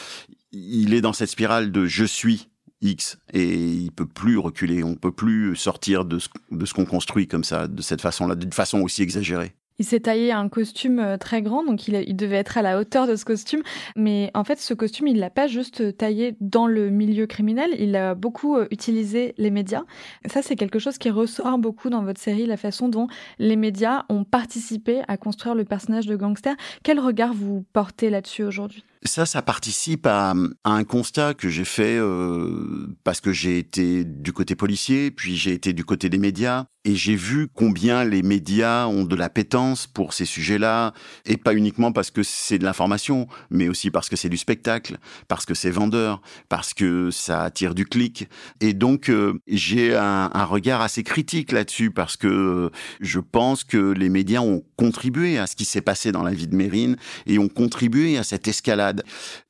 il 0.53 0.93
est 0.93 1.01
dans 1.01 1.15
cette 1.15 1.31
spirale 1.31 1.73
de 1.73 1.87
je 1.87 2.05
suis 2.05 2.51
X 2.83 3.18
et 3.33 3.54
il 3.54 3.92
peut 3.92 4.06
plus 4.06 4.38
reculer, 4.38 4.85
on 4.85 4.95
peut 4.95 5.12
plus 5.12 5.56
sortir 5.56 6.04
de 6.04 6.18
ce, 6.18 6.75
qu'on 6.75 6.85
construit 6.85 7.26
comme 7.26 7.45
ça, 7.45 7.68
de 7.68 7.83
cette 7.83 8.00
façon-là, 8.00 8.35
d'une 8.35 8.52
façon 8.52 8.80
aussi 8.80 9.02
exagérée. 9.02 9.54
Il 9.78 9.85
s'est 9.85 10.00
taillé 10.00 10.33
un 10.33 10.49
costume 10.49 11.00
euh, 11.00 11.18
très 11.18 11.42
grand, 11.42 11.62
donc 11.62 11.87
il, 11.87 11.95
il, 11.95 12.16
devait 12.16 12.37
être 12.37 12.56
à 12.56 12.62
la 12.62 12.78
hauteur 12.80 13.06
de 13.06 13.14
ce 13.14 13.26
costume. 13.26 13.62
Mais 13.95 14.30
en 14.33 14.42
fait, 14.42 14.59
ce 14.59 14.73
costume, 14.73 15.06
il 15.06 15.18
l'a 15.18 15.28
pas 15.28 15.49
juste 15.49 15.99
taillé 15.99 16.35
dans 16.40 16.66
le 16.66 16.88
milieu 16.88 17.26
criminel, 17.26 17.68
il 17.78 17.95
a 17.95 18.14
beaucoup 18.14 18.56
euh, 18.56 18.66
utilisé 18.71 19.35
les 19.37 19.50
médias. 19.50 19.83
Ça, 20.26 20.40
c'est 20.40 20.56
quelque 20.56 20.78
chose 20.78 20.97
qui 20.97 21.11
ressort 21.11 21.59
beaucoup 21.59 21.90
dans 21.90 22.02
votre 22.02 22.21
série, 22.21 22.47
la 22.47 22.56
façon 22.56 22.88
dont 22.88 23.06
les 23.38 23.56
médias 23.56 24.04
ont 24.09 24.25
participé 24.25 25.02
à 25.09 25.18
construire 25.18 25.54
le 25.54 25.66
personnage 25.66 26.06
de 26.06 26.16
gangster. 26.16 26.56
Quel 26.83 26.99
regard 26.99 27.35
vous 27.35 27.66
portez 27.75 28.09
là-dessus 28.09 28.45
aujourd'hui? 28.45 28.83
Ça, 29.03 29.26
ça 29.26 29.43
participe 29.43 30.07
à, 30.07 30.35
un 30.65 30.85
constat 30.85 31.35
que 31.35 31.49
j'ai 31.49 31.65
fait 31.65 31.97
euh, 31.99 32.87
parce 33.05 33.21
que 33.21 33.33
j'ai 33.33 33.59
été 33.59 34.05
du 34.05 34.33
côté 34.33 34.55
policier, 34.55 35.11
puis 35.11 35.37
j'ai 35.37 35.53
été 35.53 35.73
du 35.73 35.85
côté 35.85 36.09
des 36.09 36.19
médias, 36.19 36.67
et 36.85 36.95
j'ai 36.95 37.17
vu 37.17 37.49
combien 37.53 38.05
les 38.05 38.23
médias 38.23 38.87
ont 38.87 39.05
de 39.05 39.17
la 39.17 39.29
pétence 39.29 39.88
pour 39.88 40.12
ces 40.12 40.25
sujets-là, 40.25 40.95
et 41.25 41.37
pas 41.37 41.53
uniquement 41.53 41.91
parce 41.91 42.12
que 42.12 42.23
c'est 42.23 42.59
de 42.59 42.65
l'information, 42.65 43.26
mais 43.50 43.69
aussi 43.69 43.91
parce 43.91 44.09
que 44.09 44.15
c'est 44.15 44.29
du 44.29 44.37
spectacle, 44.37 44.99
parce 45.26 45.47
que 45.47 45.55
c'est 45.55 45.71
vendeur, 45.71 46.23
parce 46.49 46.75
que 46.75 47.11
ça 47.11 47.43
attire 47.43 47.75
du 47.75 47.87
clic. 47.87 48.29
Et 48.61 48.73
donc, 48.73 49.11
euh, 49.11 49.41
j'ai 49.49 49.97
un, 49.97 50.31
un, 50.33 50.45
regard 50.45 50.81
assez 50.81 51.03
critique 51.03 51.50
là-dessus, 51.50 51.91
parce 51.91 52.17
que 52.17 52.71
je 53.00 53.19
pense 53.19 53.65
que 53.65 53.93
les 53.93 54.09
médias 54.09 54.41
ont 54.41 54.62
contribué 54.76 55.38
à 55.38 55.49
ce 55.49 55.57
qui 55.57 55.65
s'est 55.65 55.81
passé 55.81 56.12
dans 56.12 56.23
la 56.23 56.33
vie 56.33 56.47
de 56.47 56.55
Mérine, 56.55 56.97
et 57.26 57.41
ont 57.41 57.49
contribué 57.49 58.17
à 58.17 58.23
cette 58.23 58.47
escalade 58.47 58.86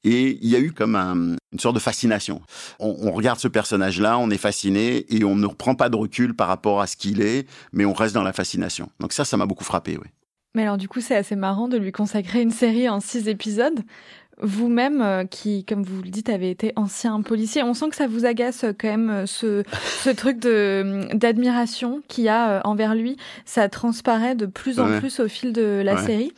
et 0.05 0.39
il 0.43 0.49
y 0.49 0.57
a 0.57 0.59
eu 0.59 0.73
comme 0.73 0.97
une 0.97 1.59
sorte 1.59 1.75
de 1.75 1.81
fascination. 1.81 2.41
On, 2.79 2.97
on 3.01 3.13
regarde 3.13 3.39
ce 3.39 3.49
personnage-là, 3.49 4.19
on 4.19 4.31
est 4.31 4.39
fasciné 4.39 5.07
et 5.15 5.25
on 5.25 5.37
ne 5.37 5.47
reprend 5.47 5.75
pas 5.75 5.89
de 5.89 5.97
recul 5.97 6.35
par 6.35 6.49
rapport 6.49 6.81
à 6.81 6.87
ce 6.87 6.97
qu'il 6.97 7.21
est, 7.21 7.49
mais 7.73 7.85
on 7.85 7.93
reste 7.93 8.15
dans 8.15 8.23
la 8.23 8.33
fascination. 8.33 8.91
Donc 9.01 9.13
ça, 9.13 9.25
ça 9.25 9.37
m'a 9.37 9.47
beaucoup 9.47 9.65
frappé, 9.65 9.97
oui. 9.97 10.09
Mais 10.57 10.63
alors 10.63 10.79
du 10.79 10.89
coup, 10.89 11.03
c'est 11.03 11.15
assez 11.17 11.37
marrant 11.37 11.69
de 11.69 11.77
lui 11.77 11.93
consacrer 11.93 12.41
une 12.41 12.51
série 12.51 12.89
en 12.89 13.01
six 13.01 13.29
épisodes. 13.29 13.81
Vous-même, 14.41 15.01
euh, 15.01 15.25
qui, 15.25 15.65
comme 15.65 15.83
vous 15.83 16.03
le 16.03 16.11
dites, 16.11 16.29
avez 16.29 16.51
été 16.51 16.73
ancien 16.77 17.23
policier, 17.23 17.63
on 17.63 17.73
sent 17.73 17.89
que 17.91 17.97
ça 17.97 18.07
vous 18.07 18.27
agace 18.27 18.65
euh, 18.65 18.73
quand 18.79 18.89
même 18.89 19.11
euh, 19.11 19.27
ce, 19.27 19.63
ce 20.03 20.11
truc 20.11 20.39
de 20.39 21.09
d'admiration 21.15 22.03
qu'il 22.09 22.25
y 22.25 22.29
a 22.29 22.61
envers 22.67 22.95
lui. 22.95 23.17
Ça 23.45 23.69
transparaît 23.69 24.35
de 24.35 24.47
plus 24.47 24.81
en 24.81 24.99
plus 24.99 25.21
au 25.21 25.29
fil 25.29 25.53
de 25.53 25.83
la 25.85 25.99
série. 25.99 26.33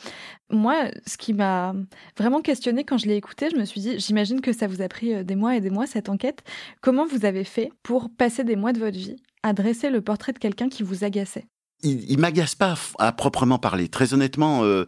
Moi, 0.51 0.91
ce 1.07 1.17
qui 1.19 1.35
m'a 1.35 1.75
vraiment 2.17 2.41
questionné 2.41 2.85
quand 2.85 2.97
je 2.97 3.07
l'ai 3.07 3.17
écouté, 3.17 3.49
je 3.51 3.57
me 3.57 3.65
suis 3.65 3.81
dit, 3.81 3.99
j'imagine 3.99 4.41
que 4.41 4.53
ça 4.53 4.67
vous 4.67 4.81
a 4.81 4.89
pris 4.89 5.25
des 5.25 5.37
mois 5.37 5.57
et 5.57 5.61
des 5.61 5.71
mois 5.71 5.87
cette 5.87 6.09
enquête. 6.09 6.43
Comment 6.81 7.07
vous 7.07 7.25
avez 7.25 7.45
fait 7.45 7.71
pour 7.83 8.09
passer 8.17 8.45
des 8.45 8.57
mois 8.57 8.73
de 8.73 8.79
votre 8.79 8.97
vie 8.97 9.17
à 9.43 9.53
dresser 9.53 9.91
le 9.91 10.01
portrait 10.01 10.33
de 10.33 10.39
quelqu'un 10.39 10.69
qui 10.69 10.83
vous 10.83 11.05
agaçait? 11.05 11.47
Il, 11.83 12.11
il 12.11 12.19
m'agace 12.19 12.55
pas 12.55 12.75
à 12.99 13.13
proprement 13.13 13.59
parler. 13.59 13.89
Très 13.89 14.15
honnêtement, 14.15 14.65
euh, 14.65 14.85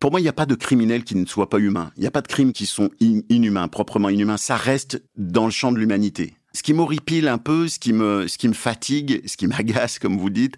pour 0.00 0.10
moi, 0.10 0.20
il 0.20 0.24
n'y 0.24 0.28
a 0.28 0.34
pas 0.34 0.44
de 0.44 0.54
criminels 0.54 1.04
qui 1.04 1.14
ne 1.14 1.24
soient 1.24 1.48
pas 1.48 1.58
humains. 1.58 1.92
Il 1.96 2.00
n'y 2.00 2.06
a 2.06 2.10
pas 2.10 2.20
de 2.20 2.28
crimes 2.28 2.52
qui 2.52 2.66
sont 2.66 2.90
inhumains, 3.00 3.68
proprement 3.68 4.10
inhumains. 4.10 4.36
Ça 4.36 4.56
reste 4.56 5.02
dans 5.16 5.46
le 5.46 5.50
champ 5.50 5.72
de 5.72 5.78
l'humanité. 5.78 6.34
Ce 6.56 6.62
qui 6.62 6.72
m'horripile 6.72 7.28
un 7.28 7.36
peu, 7.36 7.68
ce 7.68 7.78
qui 7.78 7.92
me, 7.92 8.26
ce 8.28 8.38
qui 8.38 8.48
me 8.48 8.54
fatigue, 8.54 9.20
ce 9.26 9.36
qui 9.36 9.46
m'agace, 9.46 9.98
comme 9.98 10.16
vous 10.16 10.30
dites, 10.30 10.54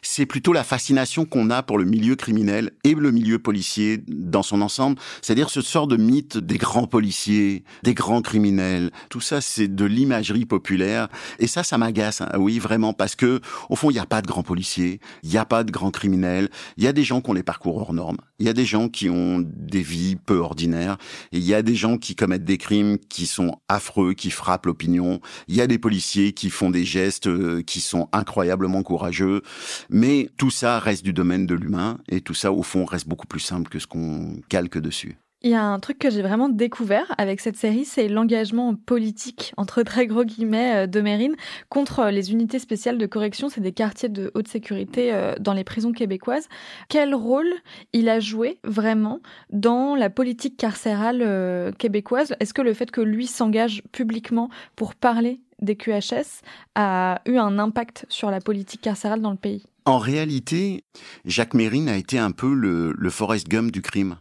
c'est 0.00 0.24
plutôt 0.24 0.52
la 0.52 0.62
fascination 0.62 1.24
qu'on 1.24 1.50
a 1.50 1.64
pour 1.64 1.76
le 1.76 1.84
milieu 1.84 2.14
criminel 2.14 2.70
et 2.84 2.94
le 2.94 3.10
milieu 3.10 3.40
policier 3.40 4.00
dans 4.06 4.44
son 4.44 4.62
ensemble. 4.62 5.00
C'est-à-dire 5.22 5.50
ce 5.50 5.60
sort 5.60 5.88
de 5.88 5.96
mythe 5.96 6.38
des 6.38 6.56
grands 6.56 6.86
policiers, 6.86 7.64
des 7.82 7.94
grands 7.94 8.22
criminels. 8.22 8.92
Tout 9.08 9.20
ça, 9.20 9.40
c'est 9.40 9.66
de 9.66 9.84
l'imagerie 9.84 10.46
populaire. 10.46 11.08
Et 11.40 11.48
ça, 11.48 11.64
ça 11.64 11.78
m'agace. 11.78 12.20
Hein. 12.20 12.28
Oui, 12.38 12.60
vraiment, 12.60 12.92
parce 12.92 13.16
que, 13.16 13.40
au 13.70 13.74
fond, 13.74 13.90
il 13.90 13.94
n'y 13.94 13.98
a 13.98 14.06
pas 14.06 14.22
de 14.22 14.28
grands 14.28 14.44
policiers, 14.44 15.00
il 15.24 15.30
n'y 15.30 15.36
a 15.36 15.44
pas 15.44 15.64
de 15.64 15.72
grands 15.72 15.90
criminels. 15.90 16.48
Il 16.76 16.84
y 16.84 16.86
a 16.86 16.92
des 16.92 17.02
gens 17.02 17.20
qui 17.20 17.30
ont 17.30 17.34
les 17.34 17.42
parcours 17.42 17.76
hors 17.76 17.92
normes. 17.92 18.18
Il 18.38 18.46
y 18.46 18.48
a 18.48 18.52
des 18.52 18.64
gens 18.64 18.88
qui 18.88 19.10
ont 19.10 19.44
des 19.44 19.82
vies 19.82 20.14
peu 20.14 20.38
ordinaires. 20.38 20.96
Il 21.32 21.42
y 21.42 21.54
a 21.54 21.62
des 21.62 21.74
gens 21.74 21.98
qui 21.98 22.14
commettent 22.14 22.44
des 22.44 22.56
crimes 22.56 22.98
qui 23.08 23.26
sont 23.26 23.58
affreux, 23.68 24.14
qui 24.14 24.30
frappent 24.30 24.66
l'opinion 24.66 25.20
il 25.48 25.56
y 25.56 25.60
a 25.60 25.66
des 25.66 25.78
policiers 25.78 26.32
qui 26.32 26.50
font 26.50 26.70
des 26.70 26.84
gestes 26.84 27.26
euh, 27.26 27.62
qui 27.62 27.80
sont 27.80 28.08
incroyablement 28.12 28.82
courageux, 28.82 29.42
mais 29.88 30.30
tout 30.36 30.50
ça 30.50 30.78
reste 30.78 31.04
du 31.04 31.12
domaine 31.12 31.46
de 31.46 31.54
l'humain 31.54 31.98
et 32.08 32.20
tout 32.20 32.34
ça, 32.34 32.52
au 32.52 32.62
fond, 32.62 32.84
reste 32.84 33.08
beaucoup 33.08 33.26
plus 33.26 33.40
simple 33.40 33.70
que 33.70 33.78
ce 33.78 33.86
qu'on 33.86 34.40
calque 34.48 34.78
dessus. 34.78 35.16
Il 35.42 35.50
y 35.50 35.54
a 35.54 35.64
un 35.64 35.78
truc 35.78 35.98
que 35.98 36.10
j'ai 36.10 36.20
vraiment 36.20 36.50
découvert 36.50 37.14
avec 37.16 37.40
cette 37.40 37.56
série, 37.56 37.86
c'est 37.86 38.08
l'engagement 38.08 38.74
politique, 38.74 39.54
entre 39.56 39.82
très 39.82 40.06
gros 40.06 40.22
guillemets, 40.22 40.84
euh, 40.84 40.86
de 40.86 41.00
Mérine 41.00 41.34
contre 41.70 42.10
les 42.10 42.30
unités 42.30 42.58
spéciales 42.58 42.98
de 42.98 43.06
correction. 43.06 43.48
C'est 43.48 43.62
des 43.62 43.72
quartiers 43.72 44.10
de 44.10 44.30
haute 44.34 44.48
sécurité 44.48 45.14
euh, 45.14 45.34
dans 45.40 45.54
les 45.54 45.64
prisons 45.64 45.92
québécoises. 45.92 46.46
Quel 46.90 47.14
rôle 47.14 47.50
il 47.94 48.10
a 48.10 48.20
joué 48.20 48.58
vraiment 48.64 49.20
dans 49.48 49.94
la 49.94 50.10
politique 50.10 50.58
carcérale 50.58 51.22
euh, 51.22 51.72
québécoise? 51.72 52.34
Est-ce 52.38 52.52
que 52.52 52.60
le 52.60 52.74
fait 52.74 52.90
que 52.90 53.00
lui 53.00 53.26
s'engage 53.26 53.82
publiquement 53.92 54.50
pour 54.76 54.94
parler 54.94 55.40
des 55.62 55.74
QHS 55.74 56.42
a 56.74 57.22
eu 57.24 57.38
un 57.38 57.58
impact 57.58 58.04
sur 58.10 58.30
la 58.30 58.40
politique 58.40 58.82
carcérale 58.82 59.22
dans 59.22 59.30
le 59.30 59.38
pays? 59.38 59.64
En 59.86 59.96
réalité, 59.96 60.84
Jacques 61.24 61.54
Mérine 61.54 61.88
a 61.88 61.96
été 61.96 62.18
un 62.18 62.30
peu 62.30 62.52
le, 62.52 62.92
le 62.92 63.10
Forrest 63.10 63.48
Gump 63.48 63.72
du 63.72 63.80
crime 63.80 64.16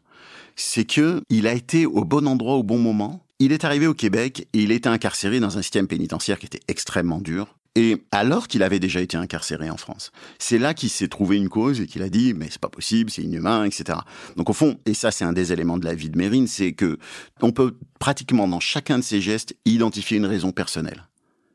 c'est 0.60 0.86
que 0.86 1.22
il 1.30 1.48
a 1.48 1.54
été 1.54 1.86
au 1.86 2.04
bon 2.04 2.28
endroit 2.28 2.56
au 2.56 2.64
bon 2.64 2.80
moment. 2.80 3.26
Il 3.40 3.52
est 3.52 3.64
arrivé 3.64 3.88
au 3.88 3.94
Québec 3.94 4.48
et 4.54 4.64
il 4.64 4.72
était 4.72 4.90
incarcéré 4.90 5.40
dans 5.40 5.58
un 5.58 5.62
système 5.62 5.88
pénitentiaire 5.88 6.40
qui 6.40 6.46
était 6.46 6.60
extrêmement 6.68 7.22
dur. 7.22 7.56
Et 7.76 8.04
alors 8.12 8.48
qu'il 8.48 8.64
avait 8.64 8.80
déjà 8.80 9.00
été 9.00 9.16
incarcéré 9.16 9.70
en 9.70 9.78
France, 9.78 10.12
c'est 10.38 10.58
là 10.58 10.74
qu'il 10.74 10.90
s'est 10.90 11.08
trouvé 11.08 11.38
une 11.38 11.48
cause 11.48 11.80
et 11.80 11.88
qu'il 11.88 12.02
a 12.02 12.10
dit 12.10 12.34
mais 12.34 12.48
c'est 12.50 12.60
pas 12.60 12.68
possible, 12.68 13.10
c'est 13.10 13.22
inhumain, 13.22 13.64
etc. 13.64 14.00
Donc 14.36 14.50
au 14.50 14.54
fond, 14.54 14.78
et 14.86 14.94
ça 14.94 15.12
c'est 15.12 15.24
un 15.24 15.34
des 15.34 15.54
éléments 15.54 15.78
de 15.78 15.86
la 15.86 15.94
vie 15.94 16.10
de 16.10 16.18
Mérine, 16.18 16.48
c'est 16.48 16.74
que 16.74 16.98
on 17.42 17.52
peut 17.52 17.78
pratiquement 18.00 18.48
dans 18.48 18.60
chacun 18.60 18.98
de 18.98 19.04
ses 19.04 19.22
gestes 19.22 19.56
identifier 19.66 20.18
une 20.18 20.26
raison 20.26 20.52
personnelle. 20.52 21.08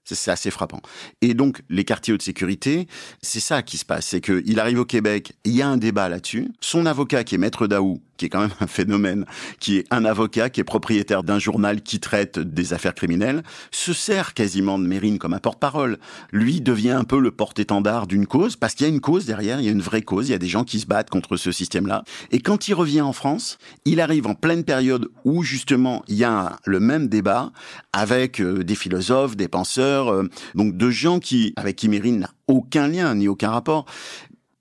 C'est 0.05 0.31
assez 0.31 0.51
frappant. 0.51 0.83
Et 1.23 1.33
donc, 1.33 1.63
les 1.71 1.85
quartiers 1.85 2.17
de 2.17 2.23
sécurité, 2.23 2.87
c'est 3.23 3.41
ça 3.41 3.63
qui 3.63 3.79
se 3.79 3.87
passe. 3.87 4.07
C'est 4.07 4.21
qu'il 4.21 4.61
arrive 4.61 4.81
au 4.81 4.85
Québec, 4.85 5.33
il 5.45 5.53
y 5.57 5.63
a 5.63 5.69
un 5.69 5.79
débat 5.79 6.09
là-dessus. 6.11 6.53
Son 6.61 6.85
avocat, 6.85 7.25
qui 7.25 7.37
est 7.37 7.39
maître 7.39 7.67
Daou, 7.67 8.01
qui 8.17 8.27
est 8.27 8.29
quand 8.29 8.41
même 8.41 8.55
un 8.61 8.67
phénomène, 8.67 9.25
qui 9.61 9.79
est 9.79 9.87
un 9.91 10.05
avocat, 10.05 10.51
qui 10.51 10.61
est 10.61 10.65
propriétaire 10.65 11.23
d'un 11.23 11.39
journal 11.39 11.81
qui 11.83 12.01
traite 12.01 12.39
des 12.39 12.73
affaires 12.73 12.95
criminelles, 12.95 13.43
se 13.71 13.93
sert 13.93 14.35
quasiment 14.35 14.79
de 14.79 14.87
Mérine 14.87 15.19
comme 15.19 15.35
un 15.35 15.39
porte-parole. 15.39 15.99
Lui 16.33 16.61
devient 16.61 16.91
un 16.91 17.05
peu 17.05 17.19
le 17.19 17.31
porte-étendard 17.31 18.07
d'une 18.07 18.27
cause, 18.27 18.57
parce 18.57 18.75
qu'il 18.75 18.87
y 18.87 18.91
a 18.91 18.93
une 18.93 19.01
cause 19.01 19.25
derrière, 19.25 19.61
il 19.61 19.67
y 19.67 19.69
a 19.69 19.73
une 19.73 19.81
vraie 19.81 20.03
cause, 20.03 20.29
il 20.29 20.33
y 20.33 20.35
a 20.35 20.39
des 20.39 20.49
gens 20.49 20.65
qui 20.65 20.81
se 20.81 20.87
battent 20.87 21.11
contre 21.11 21.37
ce 21.37 21.51
système-là. 21.51 22.05
Et 22.31 22.41
quand 22.41 22.69
il 22.69 22.75
revient 22.75 23.01
en 23.01 23.13
France, 23.13 23.59
il 23.85 24.01
arrive 24.01 24.27
en 24.27 24.35
pleine 24.35 24.65
période 24.65 25.09
où 25.25 25.43
justement 25.43 26.05
il 26.09 26.17
y 26.17 26.25
a 26.25 26.59
le 26.65 26.81
même 26.81 27.09
débat 27.09 27.53
avec 27.93 28.41
euh, 28.41 28.65
des 28.65 28.75
philosophes, 28.75 29.37
des 29.37 29.49
penseurs, 29.49 29.94
euh, 29.95 30.29
donc 30.55 30.77
de 30.77 30.91
gens 30.91 31.19
qui, 31.19 31.53
avec 31.57 31.77
qui 31.77 31.89
Mérine 31.89 32.21
n'a 32.21 32.31
aucun 32.49 32.89
lien 32.89 33.15
ni 33.15 33.29
aucun 33.29 33.51
rapport, 33.51 33.87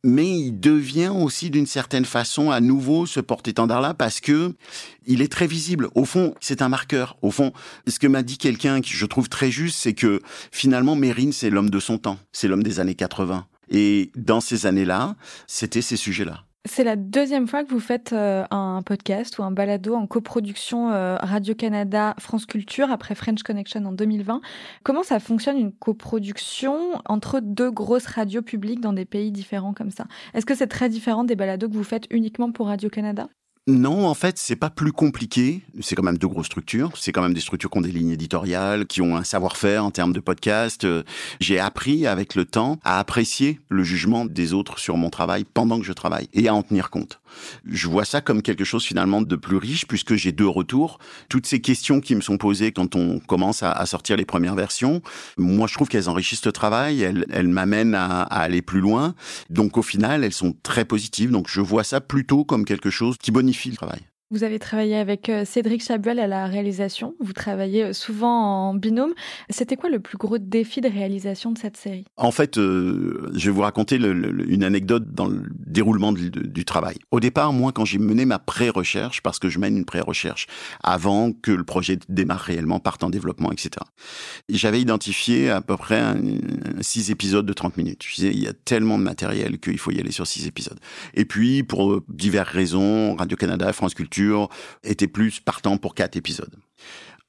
mais 0.04 0.30
il 0.30 0.60
devient 0.60 1.12
aussi 1.16 1.50
d'une 1.50 1.66
certaine 1.66 2.06
façon 2.06 2.52
à 2.52 2.60
nouveau 2.60 3.06
ce 3.06 3.20
porte-étendard-là 3.20 3.94
parce 3.94 4.20
que 4.20 4.54
il 5.06 5.22
est 5.22 5.32
très 5.32 5.48
visible. 5.48 5.88
Au 5.96 6.06
fond, 6.06 6.36
c'est 6.42 6.62
un 6.62 6.70
marqueur. 6.70 7.18
Au 7.22 7.32
fond, 7.32 7.54
ce 7.88 8.00
que 8.00 8.08
m'a 8.08 8.22
dit 8.22 8.38
quelqu'un 8.38 8.82
qui 8.82 8.94
je 8.94 9.06
trouve 9.06 9.30
très 9.30 9.50
juste, 9.50 9.80
c'est 9.80 9.94
que 9.94 10.22
finalement 10.52 10.96
Mérine, 10.96 11.32
c'est 11.32 11.50
l'homme 11.50 11.70
de 11.70 11.80
son 11.80 11.98
temps. 11.98 12.20
C'est 12.34 12.48
l'homme 12.48 12.64
des 12.64 12.80
années 12.80 12.96
80. 12.96 13.48
Et 13.70 14.12
dans 14.16 14.42
ces 14.42 14.66
années-là, 14.66 15.16
c'était 15.48 15.82
ces 15.82 15.98
sujets-là. 15.98 16.44
C'est 16.66 16.86
la 16.86 16.96
deuxième 16.96 17.46
fois 17.46 17.66
que 17.66 17.70
vous 17.70 17.82
faites 17.82 18.14
euh, 18.14 18.46
un 18.50 18.82
podcast 18.84 19.38
ou 19.38 19.44
un 19.44 19.52
balado 19.52 19.96
en 19.96 20.08
coproduction 20.08 20.92
euh, 20.92 21.18
Radio-Canada 21.18 22.16
France 22.20 22.46
Culture 22.46 22.90
après 22.90 23.16
French 23.16 23.44
Connection 23.44 23.84
en 23.86 23.92
2020. 23.92 24.40
Comment 24.84 25.04
ça 25.04 25.20
fonctionne 25.20 25.58
une 25.58 25.74
coproduction 25.74 27.02
entre 27.06 27.42
deux 27.42 27.70
grosses 27.70 28.06
radios 28.06 28.42
publiques 28.42 28.80
dans 28.80 28.94
des 28.94 29.04
pays 29.04 29.34
différents 29.34 29.74
comme 29.74 29.92
ça? 29.92 30.06
Est-ce 30.34 30.46
que 30.46 30.56
c'est 30.56 30.68
très 30.68 30.88
différent 30.88 31.26
des 31.26 31.36
balados 31.36 31.68
que 31.68 31.74
vous 31.76 31.84
faites 31.84 32.06
uniquement 32.12 32.54
pour 32.54 32.68
Radio-Canada? 32.68 33.28
Non, 33.66 34.08
en 34.08 34.14
fait, 34.14 34.38
c'est 34.38 34.58
pas 34.58 34.70
plus 34.70 34.92
compliqué. 34.92 35.62
C'est 35.80 35.96
quand 35.96 36.04
même 36.04 36.18
deux 36.18 36.28
grosses 36.28 36.48
structures. 36.48 36.92
C'est 36.98 37.14
quand 37.14 37.22
même 37.22 37.34
des 37.34 37.40
structures 37.40 37.70
qui 37.70 37.78
ont 37.78 37.82
des 37.82 37.94
lignes 37.94 38.10
éditoriales, 38.10 38.86
qui 38.86 39.02
ont 39.02 39.16
un 39.16 39.24
savoir-faire 39.24 39.86
en 39.86 39.92
termes 39.92 40.12
de 40.12 40.20
podcast. 40.20 40.84
Euh, 40.84 41.04
j'ai 41.40 41.60
appris 41.60 42.06
avec 42.06 42.36
le 42.36 42.44
temps 42.44 42.78
à 42.84 43.00
apprécier 43.00 43.62
le 43.70 43.84
jugement 43.84 44.26
des 44.26 44.54
autres 44.54 44.80
sur 44.80 44.98
mon 44.98 45.10
travail 45.10 45.46
pendant 45.46 45.80
que 45.80 45.86
je 45.86 45.94
travaille 45.94 46.28
et 46.34 46.50
à 46.50 46.54
en 46.54 46.62
tenir 46.62 46.90
compte. 46.90 47.22
Je 47.66 47.88
vois 47.88 48.06
ça 48.06 48.22
comme 48.22 48.42
quelque 48.42 48.64
chose 48.64 48.84
finalement 48.84 49.22
de 49.22 49.36
plus 49.36 49.58
riche 49.58 49.88
puisque 49.88 50.16
j'ai 50.16 50.32
deux 50.32 50.48
retours. 50.48 51.00
Toutes 51.30 51.46
ces 51.46 51.62
questions 51.62 52.02
qui 52.02 52.16
me 52.16 52.22
sont 52.22 52.38
posées 52.38 52.72
quand 52.72 52.96
on 52.96 53.20
commence 53.20 53.64
à, 53.64 53.86
sortir 53.86 54.16
les 54.18 54.26
premières 54.26 54.56
versions, 54.56 55.02
moi 55.38 55.68
je 55.68 55.74
trouve 55.74 55.88
qu'elles 55.88 56.10
enrichissent 56.10 56.46
le 56.46 56.52
travail, 56.52 57.02
elles, 57.02 57.48
m'amènent 57.48 57.96
à, 57.96 58.22
aller 58.22 58.62
plus 58.62 58.80
loin. 58.80 59.16
Donc 59.50 59.78
au 59.78 59.82
final, 59.84 60.24
elles 60.24 60.34
sont 60.34 60.56
très 60.64 60.86
positives. 60.86 61.32
Donc 61.32 61.48
je 61.50 61.62
vois 61.62 61.84
ça 61.84 62.02
plutôt 62.02 62.46
comme 62.46 62.66
quelque 62.66 62.90
chose 62.90 63.18
qui 63.18 63.32
bonifie 63.32 63.70
le 63.70 63.76
travail. 63.76 64.02
Vous 64.34 64.44
avez 64.44 64.58
travaillé 64.58 64.96
avec 64.96 65.30
euh, 65.30 65.46
Cédric 65.46 65.84
Chabuel 65.84 66.18
à 66.18 66.26
la 66.26 66.48
réalisation. 66.48 67.14
Vous 67.20 67.34
travaillez 67.34 67.84
euh, 67.84 67.94
souvent 67.94 68.70
en 68.70 68.74
binôme. 68.74 69.14
C'était 69.52 69.76
quoi 69.76 69.92
le 69.92 70.00
plus 70.00 70.18
gros 70.18 70.40
défi 70.40 70.82
de 70.82 70.90
réalisation 70.90 71.52
de 71.52 71.58
cette 71.60 71.78
série? 71.78 72.06
En 72.18 72.32
fait, 72.32 72.58
euh, 72.58 73.30
je 73.36 73.46
vais 73.46 73.52
vous 73.52 73.62
raconter 73.62 73.98
une 73.98 74.64
anecdote 74.64 75.14
dans 75.14 75.28
le 75.28 75.44
déroulement 75.68 76.12
du, 76.12 76.66
travail. 76.66 76.96
Au 77.12 77.20
départ, 77.20 77.54
moi, 77.54 77.72
quand 77.74 77.86
j'ai 77.86 78.00
mené 78.00 78.26
ma 78.26 78.40
pré-recherche, 78.40 79.22
parce 79.22 79.38
que 79.38 79.50
je 79.50 79.60
mène 79.60 79.78
une 79.78 79.86
pré-recherche 79.86 80.48
avant 80.82 81.32
que 81.32 81.52
le 81.52 81.64
projet 81.64 82.00
démarre 82.10 82.40
réellement, 82.40 82.80
parte 82.80 83.04
en 83.04 83.12
développement, 83.12 83.52
etc. 83.52 83.72
J'avais 84.50 84.82
identifié 84.82 85.52
à 85.52 85.62
peu 85.62 85.78
près 85.78 86.00
un, 86.00 86.18
six 86.82 87.12
épisodes 87.12 87.46
de 87.46 87.54
30 87.54 87.78
minutes. 87.78 88.04
Je 88.08 88.16
disais, 88.16 88.32
il 88.34 88.42
y 88.42 88.48
a 88.48 88.54
tellement 88.54 88.98
de 88.98 89.04
matériel 89.04 89.60
qu'il 89.60 89.78
faut 89.78 89.92
y 89.92 90.00
aller 90.00 90.12
sur 90.12 90.26
six 90.26 90.48
épisodes. 90.48 90.80
Et 91.14 91.26
puis, 91.26 91.62
pour 91.62 92.02
diverses 92.08 92.50
raisons, 92.50 93.16
Radio-Canada, 93.16 93.72
France 93.74 93.94
Culture, 93.94 94.23
était 94.84 95.08
plus 95.08 95.40
partant 95.40 95.78
pour 95.78 95.96
quatre 95.96 96.16
épisodes. 96.18 96.56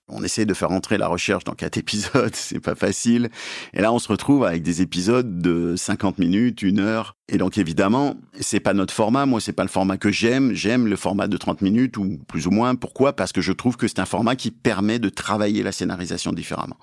On 0.06 0.22
essaie 0.22 0.44
de 0.44 0.52
faire 0.52 0.70
entrer 0.70 0.98
la 0.98 1.08
recherche 1.08 1.44
dans 1.44 1.54
quatre 1.54 1.76
épisodes, 1.78 2.34
c'est 2.34 2.60
pas 2.60 2.74
facile. 2.74 3.30
Et 3.72 3.80
là, 3.80 3.92
on 3.92 3.98
se 3.98 4.08
retrouve 4.08 4.44
avec 4.44 4.62
des 4.62 4.82
épisodes 4.82 5.38
de 5.40 5.76
50 5.76 6.18
minutes, 6.18 6.62
une 6.62 6.78
heure. 6.78 7.16
Et 7.28 7.38
donc, 7.38 7.56
évidemment, 7.56 8.16
c'est 8.38 8.60
pas 8.60 8.74
notre 8.74 8.92
format. 8.92 9.24
Moi, 9.24 9.40
c'est 9.40 9.54
pas 9.54 9.62
le 9.62 9.70
format 9.70 9.96
que 9.96 10.10
j'aime. 10.10 10.52
J'aime 10.52 10.88
le 10.88 10.96
format 10.96 11.26
de 11.26 11.36
30 11.36 11.62
minutes 11.62 11.96
ou 11.96 12.18
plus 12.28 12.46
ou 12.46 12.50
moins. 12.50 12.74
Pourquoi? 12.74 13.14
Parce 13.14 13.32
que 13.32 13.40
je 13.40 13.52
trouve 13.52 13.78
que 13.78 13.88
c'est 13.88 13.98
un 13.98 14.04
format 14.04 14.36
qui 14.36 14.50
permet 14.50 14.98
de 14.98 15.08
travailler 15.08 15.62
la 15.62 15.72
scénarisation 15.72 16.32
différemment 16.32 16.76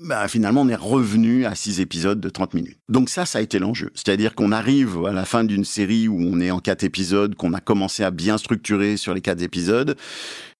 bah, 0.00 0.26
finalement, 0.26 0.62
on 0.62 0.68
est 0.68 0.74
revenu 0.74 1.46
à 1.46 1.54
six 1.54 1.80
épisodes 1.80 2.20
de 2.20 2.28
30 2.28 2.54
minutes. 2.54 2.78
Donc 2.88 3.08
ça, 3.08 3.26
ça 3.26 3.38
a 3.38 3.42
été 3.42 3.60
l'enjeu. 3.60 3.90
C'est-à-dire 3.94 4.34
qu'on 4.34 4.50
arrive 4.50 5.04
à 5.06 5.12
la 5.12 5.24
fin 5.24 5.44
d'une 5.44 5.64
série 5.64 6.08
où 6.08 6.18
on 6.20 6.40
est 6.40 6.50
en 6.50 6.58
quatre 6.58 6.82
épisodes, 6.82 7.36
qu'on 7.36 7.52
a 7.52 7.60
commencé 7.60 8.02
à 8.02 8.10
bien 8.10 8.36
structurer 8.36 8.96
sur 8.96 9.14
les 9.14 9.20
quatre 9.20 9.42
épisodes. 9.42 9.96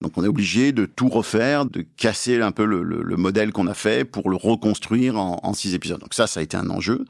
Donc 0.05 0.13
on 0.19 0.25
est 0.25 0.29
obligé 0.29 0.73
de 0.73 0.85
tout 0.85 1.09
refaire, 1.09 1.65
de 1.65 1.83
casser 1.97 2.43
un 2.43 2.53
peu 2.53 2.67
le, 2.67 2.83
le, 2.83 3.17
modèle 3.17 3.53
qu'on 3.53 3.67
a 3.69 3.73
fait 3.73 4.05
pour 4.05 4.29
le 4.29 4.37
reconstruire 4.37 5.19
en, 5.19 5.41
en, 5.43 5.55
six 5.55 5.75
épisodes. 5.75 5.99
Donc 5.99 6.13
ça, 6.13 6.27
ça 6.27 6.41
a 6.41 6.43
été 6.43 6.59
un 6.59 6.69
enjeu. 6.69 7.07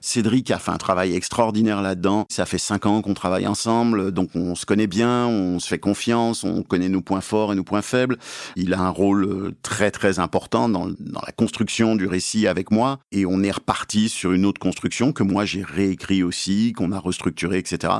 Cédric 0.00 0.50
a 0.50 0.58
fait 0.58 0.70
un 0.70 0.78
travail 0.78 1.14
extraordinaire 1.14 1.82
là-dedans. 1.82 2.24
Ça 2.30 2.46
fait 2.46 2.56
cinq 2.56 2.86
ans 2.86 3.02
qu'on 3.02 3.12
travaille 3.12 3.46
ensemble, 3.46 4.12
donc 4.12 4.30
on 4.34 4.54
se 4.54 4.64
connaît 4.64 4.86
bien, 4.86 5.26
on 5.26 5.58
se 5.58 5.68
fait 5.68 5.78
confiance, 5.78 6.42
on 6.42 6.62
connaît 6.62 6.88
nos 6.88 7.02
points 7.02 7.20
forts 7.20 7.52
et 7.52 7.54
nos 7.54 7.64
points 7.64 7.82
faibles. 7.82 8.16
Il 8.56 8.72
a 8.72 8.80
un 8.80 8.88
rôle 8.88 9.24
euh, 9.24 9.54
très 9.62 9.90
très 9.90 10.18
important 10.18 10.70
dans, 10.70 10.86
dans 10.86 11.20
la 11.26 11.32
construction 11.32 11.96
du 11.96 12.06
récit 12.06 12.46
avec 12.46 12.70
moi, 12.70 12.98
et 13.12 13.26
on 13.26 13.42
est 13.42 13.50
reparti 13.50 14.08
sur 14.08 14.32
une 14.32 14.46
autre 14.46 14.58
construction 14.58 15.12
que 15.12 15.22
moi 15.22 15.44
j'ai 15.44 15.62
réécrit 15.62 16.22
aussi, 16.22 16.72
qu'on 16.72 16.92
a 16.92 16.98
restructuré, 16.98 17.58
etc. 17.58 17.92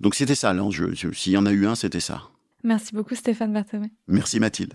Donc 0.00 0.14
c'était 0.14 0.34
ça 0.34 0.52
l'enjeu. 0.52 0.92
S'il 1.14 1.32
y 1.32 1.38
en 1.38 1.46
a 1.46 1.52
eu 1.52 1.66
un, 1.66 1.74
c'était 1.74 2.00
ça. 2.00 2.24
Merci 2.62 2.94
beaucoup 2.94 3.14
Stéphane 3.14 3.52
Berthomé. 3.52 3.90
Merci 4.08 4.40
Mathilde. 4.40 4.74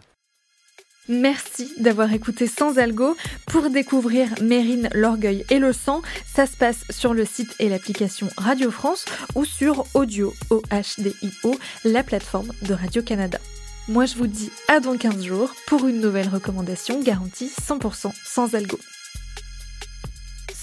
Merci 1.08 1.72
d'avoir 1.78 2.12
écouté 2.14 2.48
Sans 2.48 2.80
Algo. 2.80 3.16
Pour 3.46 3.70
découvrir 3.70 4.30
Mérine, 4.42 4.90
l'orgueil 4.96 5.46
et 5.52 5.60
le 5.60 5.72
sang, 5.72 6.02
ça 6.26 6.48
se 6.48 6.58
passe 6.58 6.84
sur 6.90 7.14
le 7.14 7.26
site 7.26 7.56
et 7.60 7.70
l'application 7.70 8.28
Radio 8.38 8.72
France 8.72 9.06
ou 9.36 9.46
sur 9.46 9.86
Audio, 9.94 10.34
O-H-D-I-O, 10.50 11.56
la 11.84 12.02
plateforme 12.02 12.52
de 12.64 12.74
Radio-Canada. 12.74 13.40
Moi, 13.88 14.06
je 14.06 14.16
vous 14.16 14.26
dis 14.28 14.50
à 14.68 14.80
dans 14.80 14.98
15 14.98 15.24
jours 15.24 15.54
pour 15.68 15.88
une 15.88 16.02
nouvelle 16.02 16.28
recommandation 16.28 17.00
garantie 17.04 17.52
100% 17.62 18.12
sans 18.26 18.56
algo. 18.56 18.80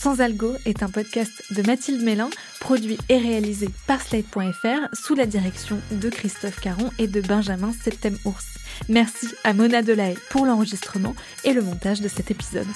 Sans 0.02 0.20
Algo 0.20 0.56
est 0.66 0.82
un 0.82 0.88
podcast 0.88 1.44
de 1.52 1.62
Mathilde 1.62 2.02
Mélin, 2.02 2.28
produit 2.58 2.98
et 3.08 3.18
réalisé 3.18 3.68
par 3.86 4.00
Slate.fr 4.02 4.92
sous 4.92 5.14
la 5.14 5.26
direction 5.26 5.80
de 5.92 6.10
Christophe 6.10 6.58
Caron 6.58 6.90
et 6.98 7.06
de 7.06 7.20
Benjamin 7.20 7.72
Septem-Ours. 7.72 8.58
Merci 8.88 9.28
à 9.44 9.54
Mona 9.54 9.80
Delahaye 9.80 10.18
pour 10.30 10.44
l'enregistrement 10.44 11.14
et 11.44 11.52
le 11.52 11.62
montage 11.62 12.00
de 12.00 12.08
cet 12.08 12.32
épisode. 12.32 12.66